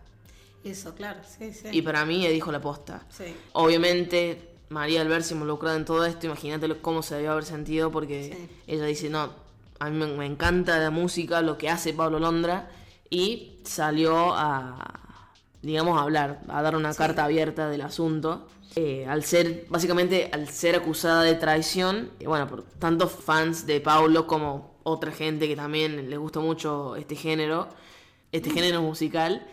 Eso, 0.62 0.94
claro, 0.94 1.20
sí, 1.24 1.52
sí. 1.52 1.68
Y 1.70 1.82
para 1.82 2.04
mí, 2.04 2.26
dijo 2.28 2.52
la 2.52 2.60
posta. 2.60 3.06
Sí. 3.10 3.34
Obviamente, 3.52 4.47
María 4.70 5.00
al 5.00 5.08
verse 5.08 5.34
involucrada 5.34 5.76
en 5.76 5.84
todo 5.84 6.04
esto, 6.04 6.26
imagínate 6.26 6.68
cómo 6.80 7.02
se 7.02 7.14
debió 7.16 7.32
haber 7.32 7.44
sentido 7.44 7.90
porque 7.90 8.34
Sí. 8.34 8.48
ella 8.66 8.84
dice, 8.84 9.08
no, 9.08 9.30
a 9.78 9.90
mí 9.90 10.06
me, 10.06 10.26
encanta 10.26 10.78
la 10.78 10.90
música, 10.90 11.40
lo 11.40 11.56
que 11.56 11.70
hace 11.70 11.92
Pablo 11.92 12.18
Londra, 12.18 12.70
y 13.10 13.60
salió 13.64 14.34
a, 14.34 15.32
digamos, 15.62 15.98
a 15.98 16.02
hablar, 16.02 16.40
a 16.48 16.62
dar 16.62 16.76
una 16.76 16.94
carta 16.94 17.24
abierta 17.24 17.68
del 17.68 17.82
asunto. 17.82 18.48
Eh, 18.76 19.06
al 19.08 19.24
ser, 19.24 19.66
básicamente, 19.70 20.28
al 20.32 20.48
ser 20.48 20.76
acusada 20.76 21.22
de 21.22 21.34
traición, 21.34 22.10
bueno, 22.24 22.46
por 22.46 22.62
tantos 22.62 23.12
fans 23.12 23.66
de 23.66 23.80
Pablo 23.80 24.26
como 24.26 24.78
otra 24.82 25.10
gente 25.10 25.48
que 25.48 25.56
también 25.56 26.10
les 26.10 26.18
gusta 26.18 26.40
mucho 26.40 26.96
este 26.96 27.16
género, 27.16 27.68
este 28.30 28.50
género 28.50 28.82
musical, 28.82 29.46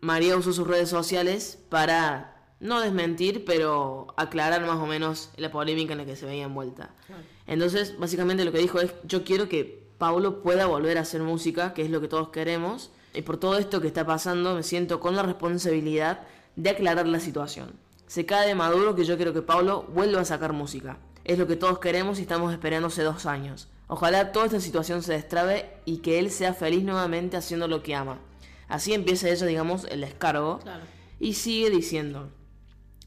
María 0.00 0.36
usó 0.36 0.52
sus 0.52 0.66
redes 0.66 0.88
sociales 0.88 1.58
para 1.68 2.39
no 2.60 2.80
desmentir, 2.80 3.44
pero 3.44 4.08
aclarar 4.16 4.64
más 4.66 4.76
o 4.76 4.86
menos 4.86 5.30
la 5.36 5.50
polémica 5.50 5.92
en 5.92 5.98
la 5.98 6.04
que 6.04 6.16
se 6.16 6.26
veía 6.26 6.44
envuelta. 6.44 6.90
Entonces, 7.46 7.98
básicamente 7.98 8.44
lo 8.44 8.52
que 8.52 8.58
dijo 8.58 8.80
es, 8.80 8.92
yo 9.04 9.24
quiero 9.24 9.48
que 9.48 9.88
Pablo 9.98 10.42
pueda 10.42 10.66
volver 10.66 10.98
a 10.98 11.02
hacer 11.02 11.22
música, 11.22 11.74
que 11.74 11.82
es 11.82 11.90
lo 11.90 12.00
que 12.00 12.08
todos 12.08 12.28
queremos, 12.28 12.90
y 13.12 13.22
por 13.22 13.38
todo 13.38 13.58
esto 13.58 13.80
que 13.80 13.88
está 13.88 14.06
pasando 14.06 14.54
me 14.54 14.62
siento 14.62 15.00
con 15.00 15.16
la 15.16 15.22
responsabilidad 15.22 16.20
de 16.56 16.70
aclarar 16.70 17.08
la 17.08 17.18
situación. 17.18 17.72
Se 18.06 18.26
cae 18.26 18.46
de 18.46 18.54
maduro 18.54 18.94
que 18.94 19.04
yo 19.04 19.16
quiero 19.16 19.32
que 19.32 19.42
Pablo 19.42 19.84
vuelva 19.92 20.20
a 20.20 20.24
sacar 20.24 20.52
música. 20.52 20.98
Es 21.24 21.38
lo 21.38 21.46
que 21.46 21.56
todos 21.56 21.78
queremos 21.78 22.18
y 22.18 22.22
estamos 22.22 22.52
esperando 22.52 22.88
hace 22.88 23.02
dos 23.02 23.26
años. 23.26 23.68
Ojalá 23.86 24.32
toda 24.32 24.46
esta 24.46 24.60
situación 24.60 25.02
se 25.02 25.12
destrabe 25.12 25.70
y 25.84 25.98
que 25.98 26.18
él 26.18 26.30
sea 26.30 26.54
feliz 26.54 26.84
nuevamente 26.84 27.36
haciendo 27.36 27.68
lo 27.68 27.82
que 27.82 27.94
ama. 27.94 28.18
Así 28.68 28.94
empieza 28.94 29.28
ella, 29.28 29.46
digamos, 29.46 29.84
el 29.84 30.00
descargo. 30.02 30.60
Claro. 30.60 30.84
Y 31.18 31.34
sigue 31.34 31.70
diciendo, 31.70 32.30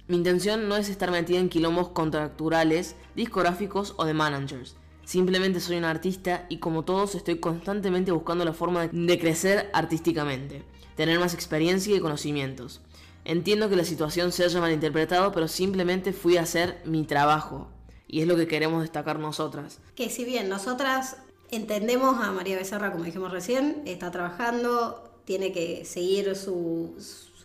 mi 0.06 0.18
intención 0.18 0.68
no 0.68 0.76
es 0.76 0.90
estar 0.90 1.12
metida 1.12 1.40
en 1.40 1.48
quilombos 1.48 1.90
contracturales, 1.90 2.98
discográficos 3.16 3.94
o 3.98 4.04
de 4.04 4.14
managers. 4.14 4.76
Simplemente 5.06 5.62
soy 5.62 5.78
un 5.78 5.86
artista 5.86 6.46
y 6.50 6.58
como 6.58 6.84
todos 6.84 7.16
estoy 7.16 7.40
constantemente 7.40 8.12
buscando 8.12 8.44
la 8.44 8.52
forma 8.52 8.88
de 8.88 9.20
crecer 9.20 9.70
artísticamente, 9.74 10.64
tener 10.96 11.20
más 11.20 11.34
experiencia 11.34 11.96
y 11.96 12.02
conocimientos. 12.02 12.82
Entiendo 13.24 13.70
que 13.70 13.78
la 13.78 13.86
situación 13.86 14.34
se 14.34 14.44
haya 14.44 14.60
malinterpretado, 14.60 15.32
pero 15.32 15.48
simplemente 15.48 16.12
fui 16.12 16.36
a 16.36 16.42
hacer 16.42 16.82
mi 16.84 17.06
trabajo. 17.06 17.70
Y 18.06 18.22
es 18.22 18.28
lo 18.28 18.36
que 18.36 18.48
queremos 18.48 18.82
destacar 18.82 19.20
nosotras. 19.20 19.80
Que 19.96 20.10
si 20.10 20.26
bien 20.26 20.50
nosotras 20.50 21.16
entendemos 21.50 22.22
a 22.22 22.32
María 22.34 22.58
Becerra, 22.58 22.92
como 22.92 23.06
dijimos 23.06 23.32
recién, 23.32 23.82
está 23.86 24.12
trabajando, 24.12 25.10
tiene 25.24 25.54
que 25.54 25.86
seguir 25.86 26.36
su 26.36 26.94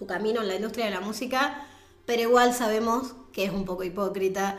camino 0.09 0.43
en 0.43 0.49
la 0.49 0.57
industria 0.57 0.87
de 0.87 0.91
la 0.91 1.01
música, 1.01 1.65
pero 2.09 2.23
igual 2.23 2.55
sabemos 2.55 3.13
que 3.35 3.45
es 3.45 3.53
un 3.53 3.67
poco 3.67 3.85
hipócrita 3.85 4.57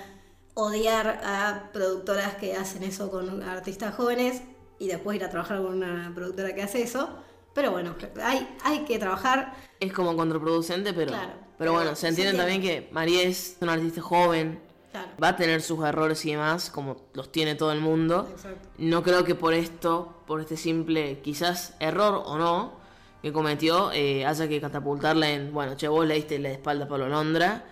odiar 0.53 1.19
a 1.23 1.71
productoras 1.73 2.35
que 2.35 2.55
hacen 2.55 2.83
eso 2.83 3.09
con 3.09 3.41
artistas 3.41 3.95
jóvenes 3.95 4.43
y 4.77 4.87
después 4.87 5.15
ir 5.17 5.23
a 5.23 5.31
trabajar 5.31 5.57
con 5.57 5.73
una 5.77 6.11
productora 6.13 6.53
que 6.53 6.61
hace 6.61 6.83
eso. 6.83 7.09
Pero 7.55 7.71
bueno, 7.71 7.95
hay, 8.23 8.47
hay 8.63 8.85
que 8.85 8.99
trabajar. 8.99 9.55
Es 9.79 9.91
como 9.91 10.15
contraproducente, 10.15 10.93
pero, 10.93 11.07
Claro, 11.11 11.31
pero, 11.33 11.55
pero 11.57 11.73
bueno, 11.73 11.95
se 11.95 12.01
se 12.01 12.07
entiende 12.09 12.37
también 12.37 12.61
que 12.61 12.87
María 12.91 13.23
es 13.23 13.57
una 13.61 13.73
artista 13.73 14.01
joven, 14.01 14.61
Claro. 14.91 15.09
va 15.21 15.29
a 15.29 15.35
tener 15.35 15.63
sus 15.63 15.83
errores 15.83 16.23
y 16.25 16.31
demás, 16.31 16.69
como 16.69 16.97
los 17.13 17.31
tiene 17.31 17.55
todo 17.55 17.71
el 17.71 17.79
mundo. 17.79 18.27
Exacto. 18.31 18.69
No 18.77 19.01
creo 19.01 19.23
que 19.23 19.33
por 19.33 19.55
esto, 19.55 20.21
por 20.27 20.39
este 20.39 20.55
simple 20.55 21.19
quizás 21.23 21.73
error 21.79 22.21
o 22.25 22.37
no 22.37 22.78
que 23.21 23.33
cometió, 23.33 23.91
eh, 23.91 24.25
haya 24.25 24.47
que 24.47 24.61
catapultarla 24.61 25.29
en, 25.29 25.53
bueno, 25.53 25.75
che, 25.75 25.87
vos 25.87 26.05
le 26.07 26.15
diste 26.15 26.39
la 26.39 26.49
espalda 26.51 26.85
a 26.85 26.87
Pablo 26.87 27.09
Londra, 27.09 27.65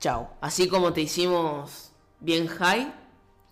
chao. 0.00 0.30
Así 0.40 0.68
como 0.68 0.92
te 0.92 1.00
hicimos 1.02 1.90
bien 2.20 2.46
high, 2.46 2.92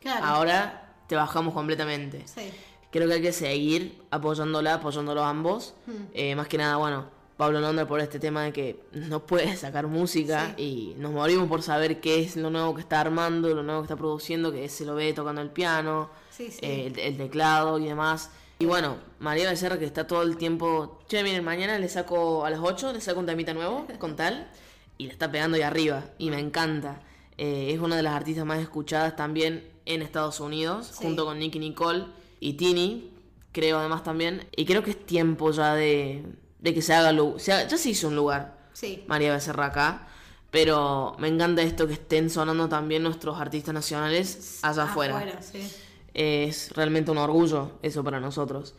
Claro. 0.00 0.24
ahora 0.24 0.94
te 1.06 1.16
bajamos 1.16 1.52
completamente. 1.54 2.22
Sí. 2.26 2.50
Creo 2.90 3.06
que 3.06 3.14
hay 3.14 3.22
que 3.22 3.32
seguir 3.32 4.02
apoyándola, 4.10 4.74
apoyándolo 4.74 5.22
ambos. 5.24 5.74
Eh, 6.14 6.34
más 6.34 6.48
que 6.48 6.56
nada, 6.58 6.76
bueno, 6.76 7.06
Pablo 7.36 7.60
Londra 7.60 7.86
por 7.86 8.00
este 8.00 8.18
tema 8.18 8.42
de 8.42 8.52
que 8.52 8.80
no 8.92 9.20
puede 9.26 9.56
sacar 9.56 9.86
música 9.86 10.54
y 10.56 10.94
nos 10.98 11.12
morimos 11.12 11.48
por 11.48 11.62
saber 11.62 12.00
qué 12.00 12.20
es 12.20 12.36
lo 12.36 12.50
nuevo 12.50 12.74
que 12.74 12.80
está 12.80 13.00
armando, 13.00 13.48
lo 13.54 13.62
nuevo 13.62 13.82
que 13.82 13.84
está 13.86 13.96
produciendo, 13.96 14.50
que 14.52 14.68
se 14.68 14.84
lo 14.84 14.94
ve 14.94 15.12
tocando 15.12 15.40
el 15.40 15.50
piano, 15.50 16.10
sí. 16.30 16.48
eh, 16.62 16.86
el, 16.92 16.98
el 16.98 17.16
teclado 17.16 17.78
y 17.78 17.86
demás. 17.86 18.30
Y 18.61 18.67
bueno, 18.67 18.99
María 19.21 19.49
Becerra 19.49 19.79
que 19.79 19.87
está 19.87 20.07
todo 20.07 20.21
el 20.23 20.37
tiempo, 20.37 21.00
che, 21.09 21.23
miren, 21.23 21.43
mañana 21.43 21.79
le 21.79 21.88
saco 21.88 22.45
a 22.45 22.50
las 22.50 22.61
8, 22.61 22.93
le 22.93 23.00
saco 23.00 23.19
un 23.21 23.25
temita 23.25 23.55
nuevo 23.55 23.87
con 23.99 24.17
tal, 24.17 24.50
y 24.99 25.07
le 25.07 25.12
está 25.12 25.33
pegando 25.33 25.57
ahí 25.57 25.62
arriba, 25.62 26.05
y 26.19 26.29
me 26.29 26.38
encanta. 26.38 27.00
Eh, 27.38 27.73
es 27.73 27.81
una 27.81 27.97
de 27.97 28.02
las 28.02 28.12
artistas 28.12 28.45
más 28.45 28.59
escuchadas 28.59 29.17
también 29.17 29.67
en 29.87 30.02
Estados 30.02 30.40
Unidos, 30.40 30.88
Sí. 30.88 31.05
junto 31.05 31.25
con 31.25 31.38
Nicky 31.38 31.59
Nicole 31.59 32.05
y 32.38 32.52
Tini, 32.52 33.14
creo 33.50 33.79
además 33.79 34.05
también. 34.05 34.47
Y 34.55 34.67
creo 34.67 34.83
que 34.85 34.90
es 34.90 35.07
tiempo 35.07 35.50
ya 35.52 35.75
de, 35.75 36.23
de 36.59 36.75
que 36.75 36.83
se 36.83 36.93
haga 36.93 37.14
se 37.38 37.52
haga- 37.55 37.67
Ya 37.67 37.79
se 37.79 37.88
hizo 37.88 38.09
un 38.09 38.17
lugar, 38.17 38.59
Sí. 38.75 39.05
María 39.07 39.33
Becerra 39.33 39.67
acá. 39.67 40.07
Pero 40.50 41.14
me 41.19 41.29
encanta 41.29 41.62
esto 41.62 41.87
que 41.87 41.93
estén 41.95 42.29
sonando 42.29 42.69
también 42.69 43.05
nuestros 43.05 43.40
artistas 43.40 43.73
nacionales 43.73 44.59
allá 44.62 44.83
afuera. 44.83 45.40
sí. 45.40 45.66
Es 46.14 46.73
realmente 46.73 47.11
un 47.11 47.18
orgullo 47.18 47.73
eso 47.83 48.03
para 48.05 48.20
nosotros. 48.20 48.75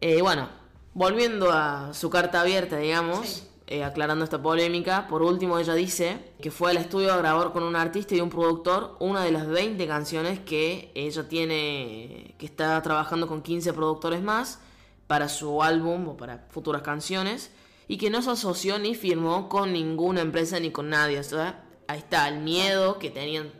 Eh, 0.00 0.22
bueno, 0.22 0.48
volviendo 0.94 1.50
a 1.50 1.92
su 1.94 2.10
carta 2.10 2.40
abierta, 2.42 2.78
digamos, 2.78 3.26
Sí. 3.28 3.48
eh, 3.68 3.82
aclarando 3.82 4.24
esta 4.24 4.40
polémica, 4.40 5.08
por 5.08 5.22
último 5.22 5.58
ella 5.58 5.74
dice 5.74 6.18
que 6.40 6.50
fue 6.52 6.70
al 6.70 6.76
estudio 6.76 7.12
a 7.12 7.16
grabar 7.16 7.52
con 7.52 7.64
un 7.64 7.74
artista 7.74 8.14
y 8.14 8.20
un 8.20 8.30
productor 8.30 8.96
una 9.00 9.24
de 9.24 9.32
las 9.32 9.48
20 9.48 9.84
canciones 9.88 10.38
que 10.38 10.92
ella 10.94 11.28
tiene, 11.28 12.34
que 12.38 12.46
está 12.46 12.80
trabajando 12.82 13.26
con 13.26 13.42
15 13.42 13.72
productores 13.72 14.22
más 14.22 14.60
para 15.08 15.28
su 15.28 15.62
álbum 15.62 16.06
o 16.08 16.16
para 16.16 16.46
futuras 16.50 16.82
canciones 16.82 17.50
y 17.88 17.98
que 17.98 18.10
no 18.10 18.22
se 18.22 18.30
asoció 18.30 18.78
ni 18.78 18.94
firmó 18.94 19.48
con 19.48 19.72
ninguna 19.72 20.20
empresa 20.20 20.60
ni 20.60 20.70
con 20.70 20.88
nadie. 20.90 21.18
O 21.18 21.24
sea, 21.24 21.64
ahí 21.88 21.98
está, 21.98 22.28
el 22.28 22.38
miedo 22.40 22.98
que 23.00 23.10
tenían 23.10 23.50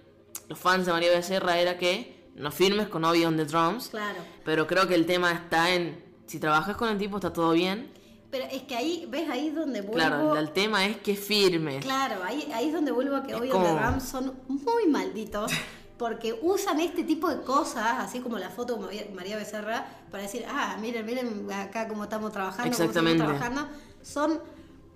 los 0.48 0.58
fans 0.58 0.86
de 0.86 0.92
María 0.92 1.10
Becerra 1.10 1.58
era 1.58 1.78
que 1.78 2.15
no 2.36 2.50
firmes 2.52 2.88
con 2.88 3.04
Obi 3.04 3.24
on 3.24 3.36
the 3.36 3.44
Drums. 3.44 3.88
Claro. 3.88 4.18
Pero 4.44 4.66
creo 4.66 4.86
que 4.86 4.94
el 4.94 5.06
tema 5.06 5.32
está 5.32 5.72
en, 5.74 6.02
si 6.26 6.38
trabajas 6.38 6.76
con 6.76 6.88
el 6.88 6.98
tipo 6.98 7.16
está 7.16 7.32
todo 7.32 7.52
bien. 7.52 7.90
Pero 8.30 8.44
es 8.50 8.62
que 8.64 8.76
ahí, 8.76 9.06
¿ves? 9.08 9.28
Ahí 9.30 9.50
donde 9.50 9.80
vuelvo. 9.80 9.94
Claro, 9.94 10.36
el 10.36 10.50
tema 10.50 10.84
es 10.86 10.96
que 10.98 11.14
firmes. 11.16 11.84
Claro, 11.84 12.16
ahí, 12.24 12.50
ahí 12.54 12.66
es 12.68 12.72
donde 12.72 12.92
vuelvo 12.92 13.16
a 13.16 13.22
que 13.22 13.34
hoy 13.34 13.48
como- 13.48 13.64
The 13.64 13.74
Rams 13.74 14.02
son 14.04 14.34
muy 14.48 14.86
malditos 14.88 15.50
porque 15.98 16.38
usan 16.42 16.80
este 16.80 17.04
tipo 17.04 17.28
de 17.30 17.42
cosas, 17.42 17.98
así 18.00 18.20
como 18.20 18.36
la 18.38 18.50
foto 18.50 18.76
de 18.88 19.10
María- 19.14 19.36
Becerra, 19.36 19.86
para 20.10 20.24
decir, 20.24 20.44
ah, 20.48 20.76
miren, 20.80 21.06
miren 21.06 21.50
acá 21.52 21.88
cómo 21.88 22.04
estamos 22.04 22.32
trabajando, 22.32 22.76
cómo 22.76 22.88
estamos 22.88 23.10
Exactamente. 23.12 23.24
trabajando. 23.24 23.76
Son 24.02 24.40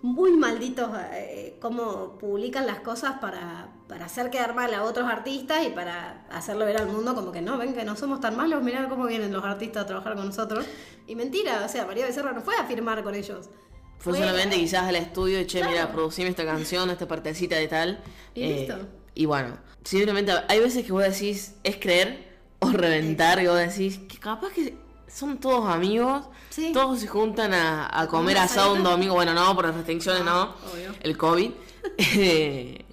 muy 0.02 0.32
malditos 0.32 0.90
eh, 1.12 1.58
cómo 1.60 2.16
publican 2.18 2.66
las 2.66 2.80
cosas 2.80 3.18
para, 3.20 3.68
para 3.86 4.06
hacer 4.06 4.30
quedar 4.30 4.54
mal 4.54 4.72
a 4.72 4.84
otros 4.84 5.06
artistas 5.08 5.66
y 5.66 5.70
para 5.70 6.24
hacerlo 6.30 6.64
ver 6.64 6.78
al 6.78 6.86
mundo 6.86 7.14
como 7.14 7.32
que 7.32 7.42
no, 7.42 7.58
ven 7.58 7.74
que 7.74 7.84
no 7.84 7.96
somos 7.96 8.20
tan 8.20 8.36
malos, 8.36 8.62
mirá 8.62 8.88
cómo 8.88 9.06
vienen 9.06 9.32
los 9.32 9.44
artistas 9.44 9.84
a 9.84 9.86
trabajar 9.86 10.14
con 10.16 10.26
nosotros. 10.26 10.64
Y 11.06 11.16
mentira, 11.16 11.62
o 11.64 11.68
sea, 11.68 11.84
María 11.86 12.06
Becerra 12.06 12.32
no 12.32 12.40
fue 12.40 12.54
a 12.56 12.64
firmar 12.64 13.02
con 13.02 13.14
ellos. 13.14 13.50
Fue 13.98 14.16
solamente 14.16 14.56
quizás 14.56 14.84
al 14.84 14.96
estudio 14.96 15.40
y 15.40 15.46
che, 15.46 15.58
Claro. 15.58 15.72
mira, 15.72 15.92
producime 15.92 16.30
esta 16.30 16.46
canción, 16.46 16.88
esta 16.88 17.06
partecita 17.06 17.56
de 17.56 17.68
tal. 17.68 18.02
Y 18.34 18.42
Eh, 18.44 18.56
listo. 18.60 18.78
Y 19.14 19.26
bueno, 19.26 19.58
simplemente 19.84 20.32
hay 20.48 20.60
veces 20.60 20.86
que 20.86 20.92
vos 20.92 21.02
decís, 21.02 21.56
es 21.64 21.76
creer 21.76 22.30
o 22.60 22.70
reventar, 22.70 23.42
y 23.42 23.46
vos 23.48 23.58
decís, 23.58 23.98
que 24.08 24.18
capaz 24.18 24.52
que 24.52 24.74
son 25.12 25.38
todos 25.38 25.68
amigos, 25.68 26.24
Sí. 26.50 26.72
todos 26.72 26.98
se 27.00 27.06
juntan 27.06 27.52
a, 27.54 27.88
a 28.00 28.06
comer 28.08 28.38
asado 28.38 28.74
un 28.74 28.82
domingo, 28.82 29.14
bueno, 29.14 29.32
no, 29.34 29.54
por 29.54 29.66
las 29.66 29.74
restricciones 29.74 30.24
no, 30.24 30.30
Ah, 30.32 30.56
obvio. 30.72 30.90
el 31.02 31.16
COVID. 31.16 31.50
Eh, 32.16 32.84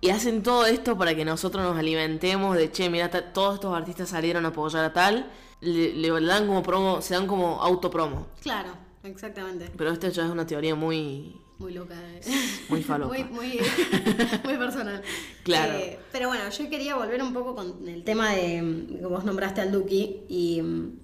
y 0.00 0.10
hacen 0.10 0.42
todo 0.42 0.66
esto 0.66 0.98
para 0.98 1.14
que 1.14 1.24
nosotros 1.24 1.62
nos 1.64 1.78
alimentemos 1.78 2.56
de, 2.56 2.70
che, 2.70 2.90
mira, 2.90 3.08
todos 3.32 3.54
estos 3.54 3.74
artistas 3.74 4.08
salieron 4.10 4.44
a 4.44 4.48
apoyar 4.48 4.84
a 4.84 4.92
tal, 4.92 5.30
le, 5.60 5.92
le 5.94 6.20
dan 6.26 6.46
como 6.46 6.62
promo, 6.62 7.00
se 7.00 7.14
dan 7.14 7.26
como 7.26 7.62
autopromo. 7.62 8.26
Claro, 8.42 8.70
exactamente. 9.02 9.70
Pero 9.76 9.92
esto 9.92 10.08
ya 10.08 10.24
es 10.24 10.30
una 10.30 10.46
teoría 10.46 10.74
muy, 10.74 11.40
Muy 11.58 11.72
loca. 11.72 11.94
eh. 11.94 12.20
muy 12.68 12.82
falopa. 12.82 13.14
Muy, 13.14 13.24
muy, 13.24 13.60
muy 14.44 14.56
personal. 14.58 15.00
Claro. 15.42 15.72
Eh, 15.74 15.98
pero 16.12 16.28
bueno, 16.28 16.50
yo 16.50 16.68
quería 16.68 16.96
volver 16.96 17.22
un 17.22 17.32
poco 17.32 17.54
con 17.54 17.88
el 17.88 18.04
tema 18.04 18.30
de 18.32 18.86
que 19.00 19.06
vos 19.06 19.24
nombraste 19.24 19.60
al 19.62 19.72
Duki 19.72 20.22
y, 20.28 20.60
mm, 20.60 20.98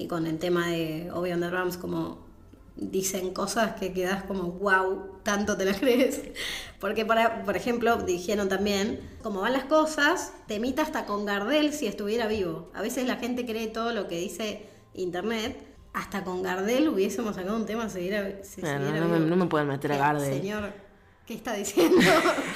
y 0.00 0.06
con 0.06 0.26
el 0.26 0.38
tema 0.38 0.68
de 0.68 1.10
Obi 1.12 1.30
on 1.32 1.40
the 1.40 1.50
Rams, 1.50 1.76
como 1.76 2.18
dicen 2.74 3.34
cosas 3.34 3.74
que 3.74 3.92
quedas 3.92 4.22
como 4.22 4.44
wow, 4.44 5.18
tanto 5.22 5.58
te 5.58 5.66
las 5.66 5.76
crees. 5.80 6.22
Porque, 6.80 7.04
para, 7.04 7.44
por 7.44 7.54
ejemplo, 7.54 7.96
dijeron 7.98 8.48
también, 8.48 9.00
como 9.22 9.42
van 9.42 9.52
las 9.52 9.64
cosas, 9.64 10.32
temita 10.46 10.80
hasta 10.80 11.04
con 11.04 11.26
Gardel 11.26 11.74
si 11.74 11.86
estuviera 11.86 12.26
vivo. 12.26 12.70
A 12.74 12.80
veces 12.80 13.06
la 13.06 13.16
gente 13.16 13.44
cree 13.44 13.68
todo 13.68 13.92
lo 13.92 14.08
que 14.08 14.18
dice 14.18 14.66
internet. 14.94 15.66
Hasta 15.92 16.24
con 16.24 16.42
Gardel 16.42 16.88
hubiésemos 16.88 17.34
sacado 17.34 17.56
un 17.56 17.66
tema 17.66 17.88
si 17.88 17.96
siguiera 17.96 18.32
no, 19.00 19.08
me, 19.08 19.18
no 19.18 19.36
me 19.36 19.46
pueden 19.46 19.68
meter 19.68 19.92
a 19.92 19.96
Gardel. 19.98 20.40
Señor, 20.40 20.72
¿qué 21.26 21.34
está 21.34 21.52
diciendo? 21.54 22.00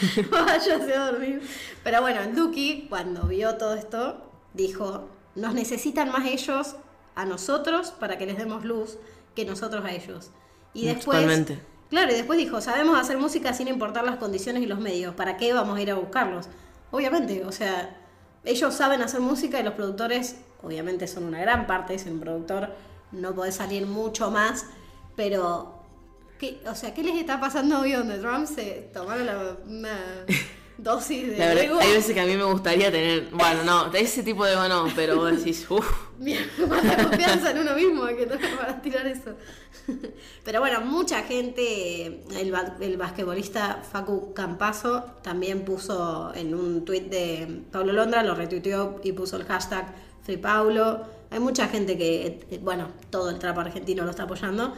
Váyase 0.30 0.94
a 0.94 1.11
dormir. 1.11 1.42
Pero 1.83 2.00
bueno, 2.00 2.20
Duki, 2.35 2.87
cuando 2.88 3.26
vio 3.26 3.57
todo 3.57 3.74
esto, 3.74 4.30
dijo: 4.54 5.09
Nos 5.35 5.52
necesitan 5.52 6.12
más 6.12 6.24
ellos 6.26 6.76
a 7.14 7.24
nosotros 7.24 7.90
para 7.92 8.18
que 8.18 8.27
les 8.27 8.37
demos 8.38 8.64
luz 8.64 8.98
que 9.35 9.44
nosotros 9.44 9.85
a 9.85 9.92
ellos. 9.92 10.31
Y 10.72 10.87
después. 10.87 11.05
Totalmente. 11.18 11.61
Claro, 11.90 12.11
y 12.12 12.14
después 12.14 12.38
dijo: 12.38 12.61
Sabemos 12.61 12.98
hacer 12.98 13.18
música 13.18 13.53
sin 13.53 13.68
importar 13.68 14.05
las 14.05 14.16
condiciones 14.16 14.62
y 14.62 14.66
los 14.66 14.81
medios. 14.81 15.14
¿Para 15.14 15.37
qué 15.37 15.53
vamos 15.53 15.79
a 15.79 15.83
ir 15.83 15.90
a 15.90 15.94
buscarlos? 15.94 16.48
Obviamente, 16.90 17.44
o 17.44 17.53
sea, 17.53 17.96
ellos 18.44 18.74
saben 18.74 19.03
hacer 19.03 19.20
música 19.20 19.61
y 19.61 19.62
los 19.62 19.74
productores, 19.74 20.37
obviamente, 20.62 21.07
son 21.07 21.24
una 21.24 21.40
gran 21.40 21.66
parte. 21.66 21.98
Si 21.98 22.09
un 22.09 22.20
productor 22.20 22.70
no 23.12 23.35
puede 23.35 23.53
salir 23.53 23.87
mucho 23.87 24.31
más, 24.31 24.66
pero 25.16 25.81
¿Qué- 26.38 26.61
o 26.68 26.74
sea, 26.74 26.92
¿qué 26.92 27.05
les 27.05 27.14
está 27.16 27.38
pasando 27.38 27.79
hoy 27.81 27.94
on 27.94 28.09
the 28.09 28.18
drums? 28.18 28.50
Se 28.50 28.90
tomaron 28.92 29.24
la, 29.27 29.57
una, 29.68 29.98
dosis 30.78 31.28
de 31.30 31.38
La 31.38 31.46
verdad, 31.48 31.64
ego. 31.64 31.78
hay 31.80 31.92
veces 31.92 32.14
que 32.14 32.20
a 32.20 32.26
mí 32.26 32.37
me 32.37 32.44
gustaría 32.44 32.90
tener. 32.90 33.28
Bueno, 33.30 33.62
no, 33.64 33.92
ese 33.92 34.22
tipo 34.22 34.44
de 34.44 34.52
ego 34.52 34.68
no, 34.68 34.88
pero 34.94 35.16
vos 35.16 35.37
decís, 35.37 35.66
uff. 35.68 35.87
Mala 36.18 36.96
confianza 37.04 37.50
en 37.50 37.58
uno 37.58 37.74
mismo 37.74 38.06
que 38.06 38.26
no 38.26 38.37
para 38.56 38.80
tirar 38.80 39.06
eso. 39.06 39.34
Pero 40.44 40.60
bueno, 40.60 40.80
mucha 40.80 41.22
gente, 41.22 42.22
el, 42.38 42.54
el 42.80 42.96
basquetbolista 42.96 43.82
Facu 43.90 44.32
Campazo 44.32 45.02
también 45.22 45.64
puso 45.64 46.32
en 46.34 46.54
un 46.54 46.84
tuit 46.84 47.04
de 47.10 47.62
Pablo 47.70 47.92
Londra, 47.92 48.22
lo 48.22 48.34
retuiteó 48.34 49.00
y 49.04 49.12
puso 49.12 49.37
el 49.37 49.44
hashtag 49.44 49.94
Free 50.22 50.38
Paulo. 50.38 51.04
Hay 51.30 51.40
mucha 51.40 51.68
gente 51.68 51.98
que, 51.98 52.46
eh, 52.50 52.60
bueno, 52.62 52.88
todo 53.10 53.28
el 53.30 53.38
trap 53.38 53.58
argentino 53.58 54.04
lo 54.04 54.10
está 54.10 54.22
apoyando. 54.22 54.74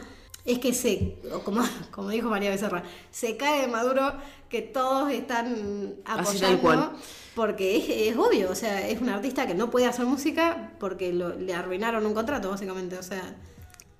Es 0.47 0.59
que 0.59 0.73
se, 0.73 1.17
como, 1.43 1.61
como 1.91 2.09
dijo 2.09 2.29
María 2.29 2.49
Becerra, 2.49 2.81
se 3.11 3.37
cae 3.37 3.61
de 3.61 3.67
Maduro 3.67 4.13
que 4.49 4.61
todos 4.63 5.11
están 5.11 5.95
apoyando 6.05 6.93
porque 7.35 7.77
es, 7.77 8.11
es 8.13 8.17
obvio, 8.17 8.49
o 8.49 8.55
sea, 8.55 8.87
es 8.87 8.99
un 9.01 9.09
artista 9.09 9.45
que 9.45 9.53
no 9.53 9.69
puede 9.69 9.85
hacer 9.85 10.05
música 10.05 10.71
porque 10.79 11.13
lo- 11.13 11.35
le 11.35 11.53
arruinaron 11.53 12.05
un 12.05 12.13
contrato, 12.13 12.49
básicamente, 12.49 12.97
o 12.97 13.03
sea, 13.03 13.35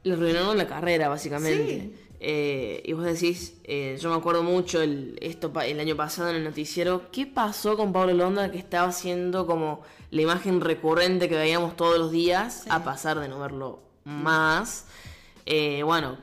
Le 0.03 0.13
arruinaron 0.13 0.57
la 0.57 0.65
carrera, 0.67 1.09
básicamente. 1.09 1.81
Sí. 1.81 1.93
Eh, 2.19 2.81
y 2.85 2.93
vos 2.93 3.03
decís, 3.03 3.55
eh, 3.65 3.95
yo 4.01 4.09
me 4.09 4.15
acuerdo 4.15 4.41
mucho 4.41 4.81
el, 4.81 5.19
esto 5.21 5.51
el 5.63 5.79
año 5.79 5.95
pasado 5.95 6.29
en 6.29 6.37
el 6.37 6.43
noticiero, 6.45 7.11
¿qué 7.11 7.27
pasó 7.27 7.75
con 7.77 7.93
Pablo 7.93 8.13
Londra 8.13 8.49
que 8.51 8.57
estaba 8.57 8.91
siendo 8.91 9.45
como 9.45 9.81
la 10.09 10.21
imagen 10.23 10.61
recurrente 10.61 11.27
que 11.29 11.35
veíamos 11.35 11.75
todos 11.75 11.99
los 11.99 12.09
días 12.11 12.61
Sí. 12.63 12.69
a 12.71 12.83
pasar 12.83 13.19
de 13.19 13.27
no 13.27 13.37
verlo 13.39 13.81
más? 14.05 14.85
Eh, 15.45 15.83
bueno, 15.83 16.17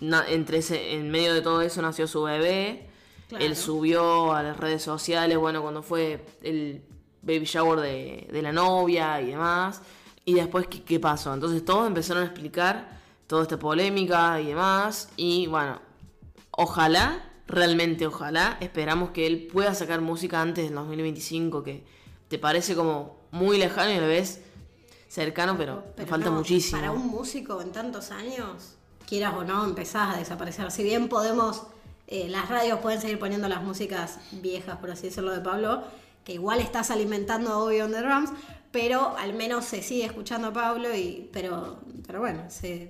na- 0.00 0.24
entre 0.28 0.58
ese, 0.58 0.94
en 0.94 1.10
medio 1.10 1.34
de 1.34 1.42
todo 1.42 1.62
eso 1.62 1.80
nació 1.82 2.06
su 2.06 2.22
bebé, 2.22 2.86
Claro. 3.28 3.44
él 3.44 3.54
subió 3.56 4.32
a 4.32 4.42
las 4.42 4.56
redes 4.56 4.82
sociales, 4.82 5.38
bueno, 5.38 5.62
cuando 5.62 5.82
fue 5.84 6.24
el 6.42 6.82
baby 7.22 7.44
shower 7.44 7.78
de, 7.80 8.26
de 8.32 8.42
la 8.42 8.50
novia 8.52 9.20
y 9.22 9.26
demás. 9.26 9.82
Y 10.24 10.34
después, 10.34 10.66
¿qué, 10.66 10.82
qué 10.82 10.98
pasó? 10.98 11.32
Entonces 11.32 11.64
todos 11.64 11.86
empezaron 11.86 12.24
a 12.24 12.26
explicar 12.26 12.98
toda 13.28 13.42
esta 13.42 13.56
polémica 13.58 14.40
y 14.40 14.46
demás. 14.48 15.10
Y 15.16 15.46
bueno, 15.46 15.80
ojalá, 16.50 17.24
realmente 17.46 18.06
ojalá, 18.06 18.56
esperamos 18.60 19.10
que 19.10 19.26
él 19.26 19.48
pueda 19.52 19.74
sacar 19.74 20.00
música 20.00 20.40
antes 20.40 20.64
del 20.64 20.74
2025, 20.74 21.62
que 21.62 21.84
te 22.28 22.38
parece 22.38 22.74
como 22.74 23.20
muy 23.30 23.58
lejano 23.58 23.92
y 23.92 23.94
a 23.94 24.00
la 24.00 24.06
vez 24.08 24.42
cercano, 25.08 25.56
pero, 25.56 25.84
me 25.96 26.06
falta 26.06 26.30
no, 26.30 26.36
muchísimo. 26.36 26.80
Para 26.80 26.92
un 26.92 27.06
músico 27.08 27.60
en 27.62 27.72
tantos 27.72 28.10
años, 28.10 28.76
quieras 29.10 29.34
o 29.34 29.42
no, 29.42 29.64
empezás 29.64 30.14
a 30.14 30.18
desaparecer. 30.18 30.70
Si 30.70 30.84
bien 30.84 31.08
podemos, 31.08 31.64
eh, 32.06 32.28
las 32.28 32.48
radios 32.48 32.78
pueden 32.78 33.00
seguir 33.00 33.18
poniendo 33.18 33.48
las 33.48 33.62
músicas 33.62 34.20
viejas, 34.30 34.78
por 34.78 34.92
así 34.92 35.08
decirlo, 35.08 35.32
de 35.32 35.40
Pablo, 35.40 35.82
que 36.24 36.34
igual 36.34 36.60
estás 36.60 36.92
alimentando 36.92 37.50
a 37.50 37.58
on 37.58 37.90
the 37.90 38.00
Drums, 38.00 38.30
pero 38.70 39.16
al 39.18 39.34
menos 39.34 39.64
se 39.64 39.82
sigue 39.82 40.04
escuchando 40.04 40.48
a 40.48 40.52
Pablo, 40.52 40.94
y, 40.94 41.28
pero, 41.32 41.80
pero 42.06 42.20
bueno, 42.20 42.44
se, 42.48 42.88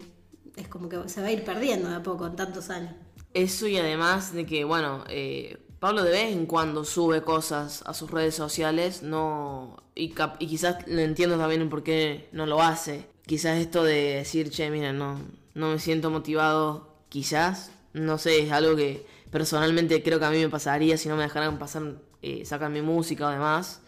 es 0.56 0.68
como 0.68 0.90
que 0.90 1.08
se 1.08 1.22
va 1.22 1.28
a 1.28 1.32
ir 1.32 1.42
perdiendo 1.42 1.88
de 1.88 1.96
a 1.96 2.02
poco 2.02 2.26
en 2.26 2.36
tantos 2.36 2.68
años. 2.68 2.92
Eso 3.32 3.66
y 3.66 3.78
además 3.78 4.34
de 4.34 4.44
que, 4.44 4.64
bueno, 4.64 5.04
eh, 5.08 5.56
Pablo 5.78 6.04
de 6.04 6.10
vez 6.10 6.32
en 6.32 6.44
cuando 6.44 6.84
sube 6.84 7.22
cosas 7.22 7.82
a 7.86 7.94
sus 7.94 8.10
redes 8.10 8.34
sociales, 8.34 9.02
no 9.02 9.82
y, 9.94 10.14
quizás 10.38 10.86
lo 10.86 11.00
entiendo 11.00 11.38
también 11.38 11.70
por 11.70 11.82
qué 11.82 12.28
no 12.32 12.44
lo 12.44 12.60
hace. 12.60 13.06
Quizás 13.24 13.58
esto 13.58 13.84
de 13.84 14.16
decir, 14.16 14.50
che, 14.50 14.68
mira, 14.70 14.92
no, 14.92 15.18
no 15.54 15.70
me 15.70 15.78
siento 15.78 16.10
motivado, 16.10 16.94
quizás, 17.08 17.72
no 17.92 18.18
sé, 18.18 18.40
es 18.42 18.52
algo 18.52 18.76
que 18.76 19.04
personalmente 19.30 20.02
creo 20.02 20.18
que 20.18 20.24
a 20.24 20.30
mí 20.30 20.38
me 20.38 20.48
pasaría 20.48 20.96
si 20.96 21.08
no 21.08 21.16
me 21.16 21.22
dejaran 21.24 21.58
pasar, 21.58 21.94
eh, 22.22 22.44
sacar 22.44 22.70
mi 22.70 22.82
música 22.82 23.26
o 23.28 23.30
demás. 23.30 23.82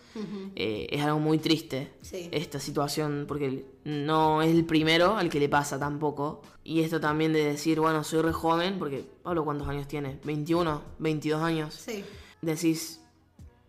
Eh, 0.56 0.88
es 0.90 1.02
algo 1.02 1.18
muy 1.20 1.38
triste 1.38 1.90
Sí. 2.02 2.28
esta 2.32 2.60
situación 2.60 3.24
porque 3.26 3.64
no 3.84 4.42
es 4.42 4.50
el 4.54 4.66
primero 4.66 5.16
al 5.16 5.30
que 5.30 5.40
le 5.40 5.48
pasa 5.48 5.78
tampoco. 5.78 6.42
Y 6.64 6.80
esto 6.82 7.00
también 7.00 7.32
de 7.32 7.42
decir, 7.44 7.80
bueno, 7.80 8.04
soy 8.04 8.20
re 8.20 8.32
joven, 8.32 8.78
porque 8.78 9.02
Pablo, 9.22 9.42
¿cuántos 9.44 9.66
años 9.68 9.88
tiene? 9.88 10.20
¿21? 10.22 10.80
¿22 11.00 11.40
años? 11.40 11.72
Sí. 11.74 12.04
Decís, 12.42 13.00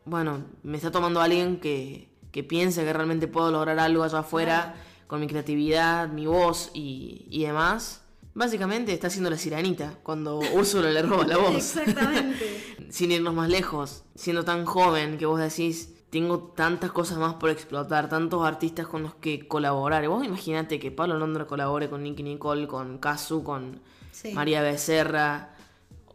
bueno, 0.04 0.44
me 0.64 0.76
está 0.76 0.92
tomando 0.92 1.22
alguien 1.22 1.62
que, 1.62 2.10
que 2.32 2.44
piensa 2.44 2.84
que 2.84 2.92
realmente 2.92 3.30
puedo 3.30 3.50
lograr 3.50 3.80
algo 3.80 4.04
allá 4.04 4.20
afuera 4.20 4.76
con 5.08 5.20
mi 5.20 5.28
creatividad, 5.28 6.08
mi 6.10 6.26
voz 6.26 6.72
y, 6.74 7.26
y 7.30 7.44
demás. 7.44 8.02
Básicamente 8.36 8.94
está 8.94 9.08
haciendo 9.08 9.30
la 9.30 9.38
sirenita 9.38 9.94
cuando 10.02 10.40
Úrsula 10.40 10.90
le 10.90 11.02
roba 11.04 11.26
la 11.28 11.38
voz 11.46 11.56
Exactamente. 11.56 12.88
sin 12.90 13.12
irnos 13.12 13.34
más 13.34 13.48
lejos, 13.50 14.04
siendo 14.16 14.44
tan 14.44 14.66
joven 14.66 15.18
que 15.20 15.26
vos 15.28 15.40
decís, 15.40 15.94
tengo 16.10 16.40
tantas 16.40 16.92
cosas 16.92 17.18
más 17.18 17.36
por 17.36 17.50
explotar, 17.52 18.10
tantos 18.10 18.44
artistas 18.46 18.88
con 18.88 19.04
los 19.04 19.16
que 19.16 19.48
colaborar. 19.48 20.04
Y 20.04 20.08
vos 20.08 20.26
imaginate 20.26 20.80
que 20.80 20.92
Pablo 20.92 21.18
Londra 21.18 21.46
colabore 21.46 21.90
con 21.90 22.02
Nicky 22.04 22.24
Nicole, 22.24 22.68
con 22.68 22.98
Kazu, 22.98 23.44
con 23.44 23.82
Sí. 24.12 24.32
María 24.32 24.62
Becerra, 24.62 25.56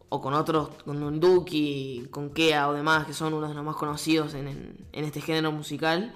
o 0.07 0.21
con 0.21 0.33
otros, 0.33 0.69
con 0.85 1.03
un 1.03 1.19
Duki, 1.19 2.07
con 2.11 2.29
Kea 2.31 2.69
o 2.69 2.73
demás, 2.73 3.05
que 3.05 3.13
son 3.13 3.33
unos 3.33 3.49
de 3.49 3.55
los 3.55 3.63
más 3.65 3.75
conocidos 3.75 4.33
en, 4.35 4.47
en- 4.47 4.87
en 4.93 5.03
este 5.05 5.19
género 5.21 5.51
musical, 5.51 6.13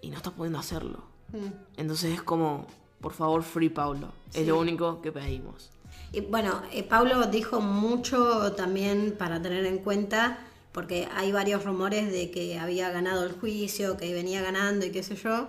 y 0.00 0.08
no 0.10 0.16
estás 0.16 0.32
pudiendo 0.32 0.58
hacerlo. 0.58 1.04
Mm. 1.32 1.52
Entonces 1.78 2.14
es 2.14 2.22
como, 2.22 2.66
por 3.00 3.12
favor, 3.12 3.42
free 3.42 3.68
Pablo. 3.68 4.08
Es 4.34 4.46
lo 4.46 4.58
único 4.58 5.00
que 5.02 5.12
pedimos. 5.12 5.70
Y 6.12 6.20
bueno, 6.20 6.62
eh, 6.72 6.82
Pablo 6.82 7.26
dijo 7.26 7.60
mucho 7.60 8.52
también 8.52 9.14
para 9.18 9.40
tener 9.40 9.64
en 9.66 9.78
cuenta, 9.78 10.38
porque 10.72 11.08
hay 11.14 11.32
varios 11.32 11.64
rumores 11.64 12.10
de 12.12 12.30
que 12.30 12.58
había 12.58 12.90
ganado 12.90 13.24
el 13.24 13.32
juicio, 13.32 13.96
que 13.96 14.12
venía 14.12 14.42
ganando 14.42 14.84
y 14.86 14.90
qué 14.90 15.02
sé 15.02 15.16
yo. 15.16 15.48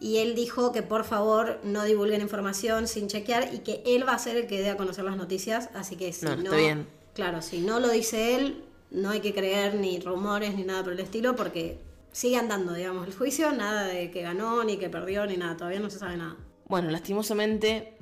Y 0.00 0.18
él 0.18 0.34
dijo 0.34 0.72
que 0.72 0.82
por 0.82 1.04
favor 1.04 1.58
no 1.64 1.84
divulguen 1.84 2.20
información 2.20 2.86
sin 2.86 3.08
chequear 3.08 3.52
y 3.52 3.58
que 3.58 3.82
él 3.84 4.06
va 4.06 4.12
a 4.12 4.18
ser 4.18 4.36
el 4.36 4.46
que 4.46 4.60
dé 4.62 4.70
a 4.70 4.76
conocer 4.76 5.04
las 5.04 5.16
noticias. 5.16 5.70
Así 5.74 5.96
que 5.96 6.12
si 6.12 6.24
No, 6.24 6.36
no, 6.36 6.42
está 6.44 6.56
bien. 6.56 6.86
claro, 7.14 7.42
si 7.42 7.60
no 7.60 7.80
lo 7.80 7.88
dice 7.88 8.36
él, 8.36 8.62
no 8.90 9.10
hay 9.10 9.20
que 9.20 9.34
creer 9.34 9.74
ni 9.74 9.98
rumores 10.00 10.54
ni 10.54 10.62
nada 10.62 10.84
por 10.84 10.92
el 10.92 11.00
estilo, 11.00 11.34
porque 11.34 11.78
sigue 12.12 12.36
andando, 12.36 12.72
digamos, 12.72 13.06
el 13.06 13.14
juicio, 13.14 13.52
nada 13.52 13.84
de 13.84 14.10
que 14.10 14.22
ganó, 14.22 14.62
ni 14.64 14.76
que 14.76 14.88
perdió, 14.88 15.26
ni 15.26 15.36
nada, 15.36 15.56
todavía 15.56 15.80
no 15.80 15.90
se 15.90 15.98
sabe 15.98 16.16
nada. 16.16 16.36
Bueno, 16.66 16.90
lastimosamente 16.90 17.96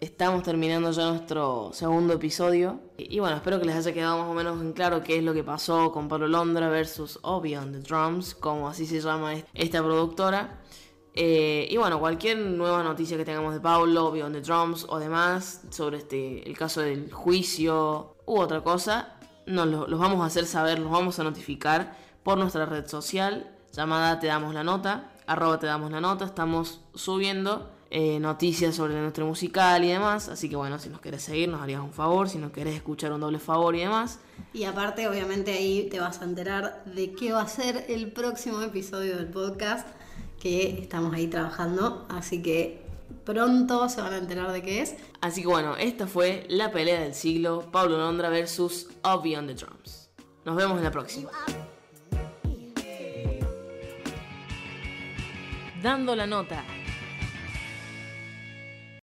estamos 0.00 0.42
terminando 0.42 0.90
ya 0.90 1.10
nuestro 1.10 1.70
segundo 1.72 2.14
episodio. 2.14 2.80
Y, 2.98 3.18
bueno, 3.20 3.36
espero 3.36 3.58
que 3.60 3.66
les 3.66 3.76
haya 3.76 3.92
quedado 3.92 4.18
más 4.18 4.28
o 4.28 4.34
menos 4.34 4.60
en 4.60 4.72
claro 4.72 5.02
qué 5.02 5.18
es 5.18 5.24
lo 5.24 5.32
que 5.32 5.44
pasó 5.44 5.92
con 5.92 6.08
Pablo 6.08 6.26
Londra 6.28 6.68
versus 6.68 7.18
Obi 7.22 7.56
on 7.56 7.72
the 7.72 7.78
Drums, 7.80 8.34
como 8.34 8.68
así 8.68 8.84
se 8.86 9.00
llama 9.00 9.34
es- 9.34 9.44
esta 9.54 9.82
productora. 9.82 10.58
Eh, 11.14 11.68
y 11.70 11.76
bueno, 11.76 12.00
cualquier 12.00 12.38
nueva 12.38 12.82
noticia 12.82 13.16
que 13.18 13.24
tengamos 13.24 13.52
de 13.54 13.60
Pablo, 13.60 14.06
on 14.08 14.32
the 14.32 14.40
Drums 14.40 14.86
o 14.88 14.98
demás 14.98 15.60
sobre 15.70 15.98
este, 15.98 16.48
el 16.48 16.56
caso 16.56 16.80
del 16.80 17.12
juicio 17.12 18.16
u 18.24 18.38
otra 18.40 18.62
cosa, 18.62 19.18
nos 19.46 19.66
lo- 19.66 19.86
los 19.86 20.00
vamos 20.00 20.20
a 20.22 20.26
hacer 20.26 20.46
saber, 20.46 20.78
los 20.78 20.90
vamos 20.90 21.18
a 21.18 21.24
notificar 21.24 21.96
por 22.22 22.38
nuestra 22.38 22.64
red 22.66 22.86
social 22.86 23.51
llamada 23.72 24.20
Te 24.20 24.26
Damos 24.26 24.54
la 24.54 24.62
Nota, 24.64 25.10
arroba 25.26 25.58
Te 25.58 25.66
Damos 25.66 25.90
la 25.90 26.00
Nota. 26.00 26.24
Estamos 26.24 26.80
subiendo 26.94 27.70
eh, 27.90 28.18
noticias 28.20 28.74
sobre 28.74 28.94
nuestro 29.00 29.26
musical 29.26 29.84
y 29.84 29.88
demás. 29.88 30.28
Así 30.28 30.48
que 30.48 30.56
bueno, 30.56 30.78
si 30.78 30.88
nos 30.88 31.00
querés 31.00 31.22
seguir, 31.22 31.48
nos 31.48 31.60
harías 31.60 31.80
un 31.80 31.92
favor. 31.92 32.28
Si 32.28 32.38
nos 32.38 32.52
querés 32.52 32.74
escuchar 32.74 33.12
un 33.12 33.20
doble 33.20 33.38
favor 33.38 33.74
y 33.74 33.80
demás. 33.80 34.18
Y 34.52 34.64
aparte, 34.64 35.08
obviamente, 35.08 35.52
ahí 35.52 35.88
te 35.90 36.00
vas 36.00 36.20
a 36.20 36.24
enterar 36.24 36.84
de 36.86 37.12
qué 37.12 37.32
va 37.32 37.42
a 37.42 37.48
ser 37.48 37.86
el 37.88 38.12
próximo 38.12 38.60
episodio 38.62 39.16
del 39.16 39.26
podcast 39.26 39.86
que 40.40 40.80
estamos 40.80 41.14
ahí 41.14 41.26
trabajando. 41.26 42.06
Así 42.08 42.42
que 42.42 42.82
pronto 43.24 43.88
se 43.88 44.00
van 44.00 44.14
a 44.14 44.18
enterar 44.18 44.52
de 44.52 44.62
qué 44.62 44.82
es. 44.82 44.96
Así 45.20 45.42
que 45.42 45.48
bueno, 45.48 45.76
esta 45.76 46.06
fue 46.06 46.46
la 46.48 46.72
pelea 46.72 47.00
del 47.00 47.14
siglo. 47.14 47.70
Pablo 47.70 47.98
Londra 47.98 48.28
versus 48.28 48.88
Obi 49.02 49.36
on 49.36 49.46
the 49.46 49.54
Drums. 49.54 50.10
Nos 50.44 50.56
vemos 50.56 50.78
en 50.78 50.84
la 50.84 50.90
próxima. 50.90 51.30
Dando 55.82 56.14
la 56.14 56.26
nota. 56.26 56.81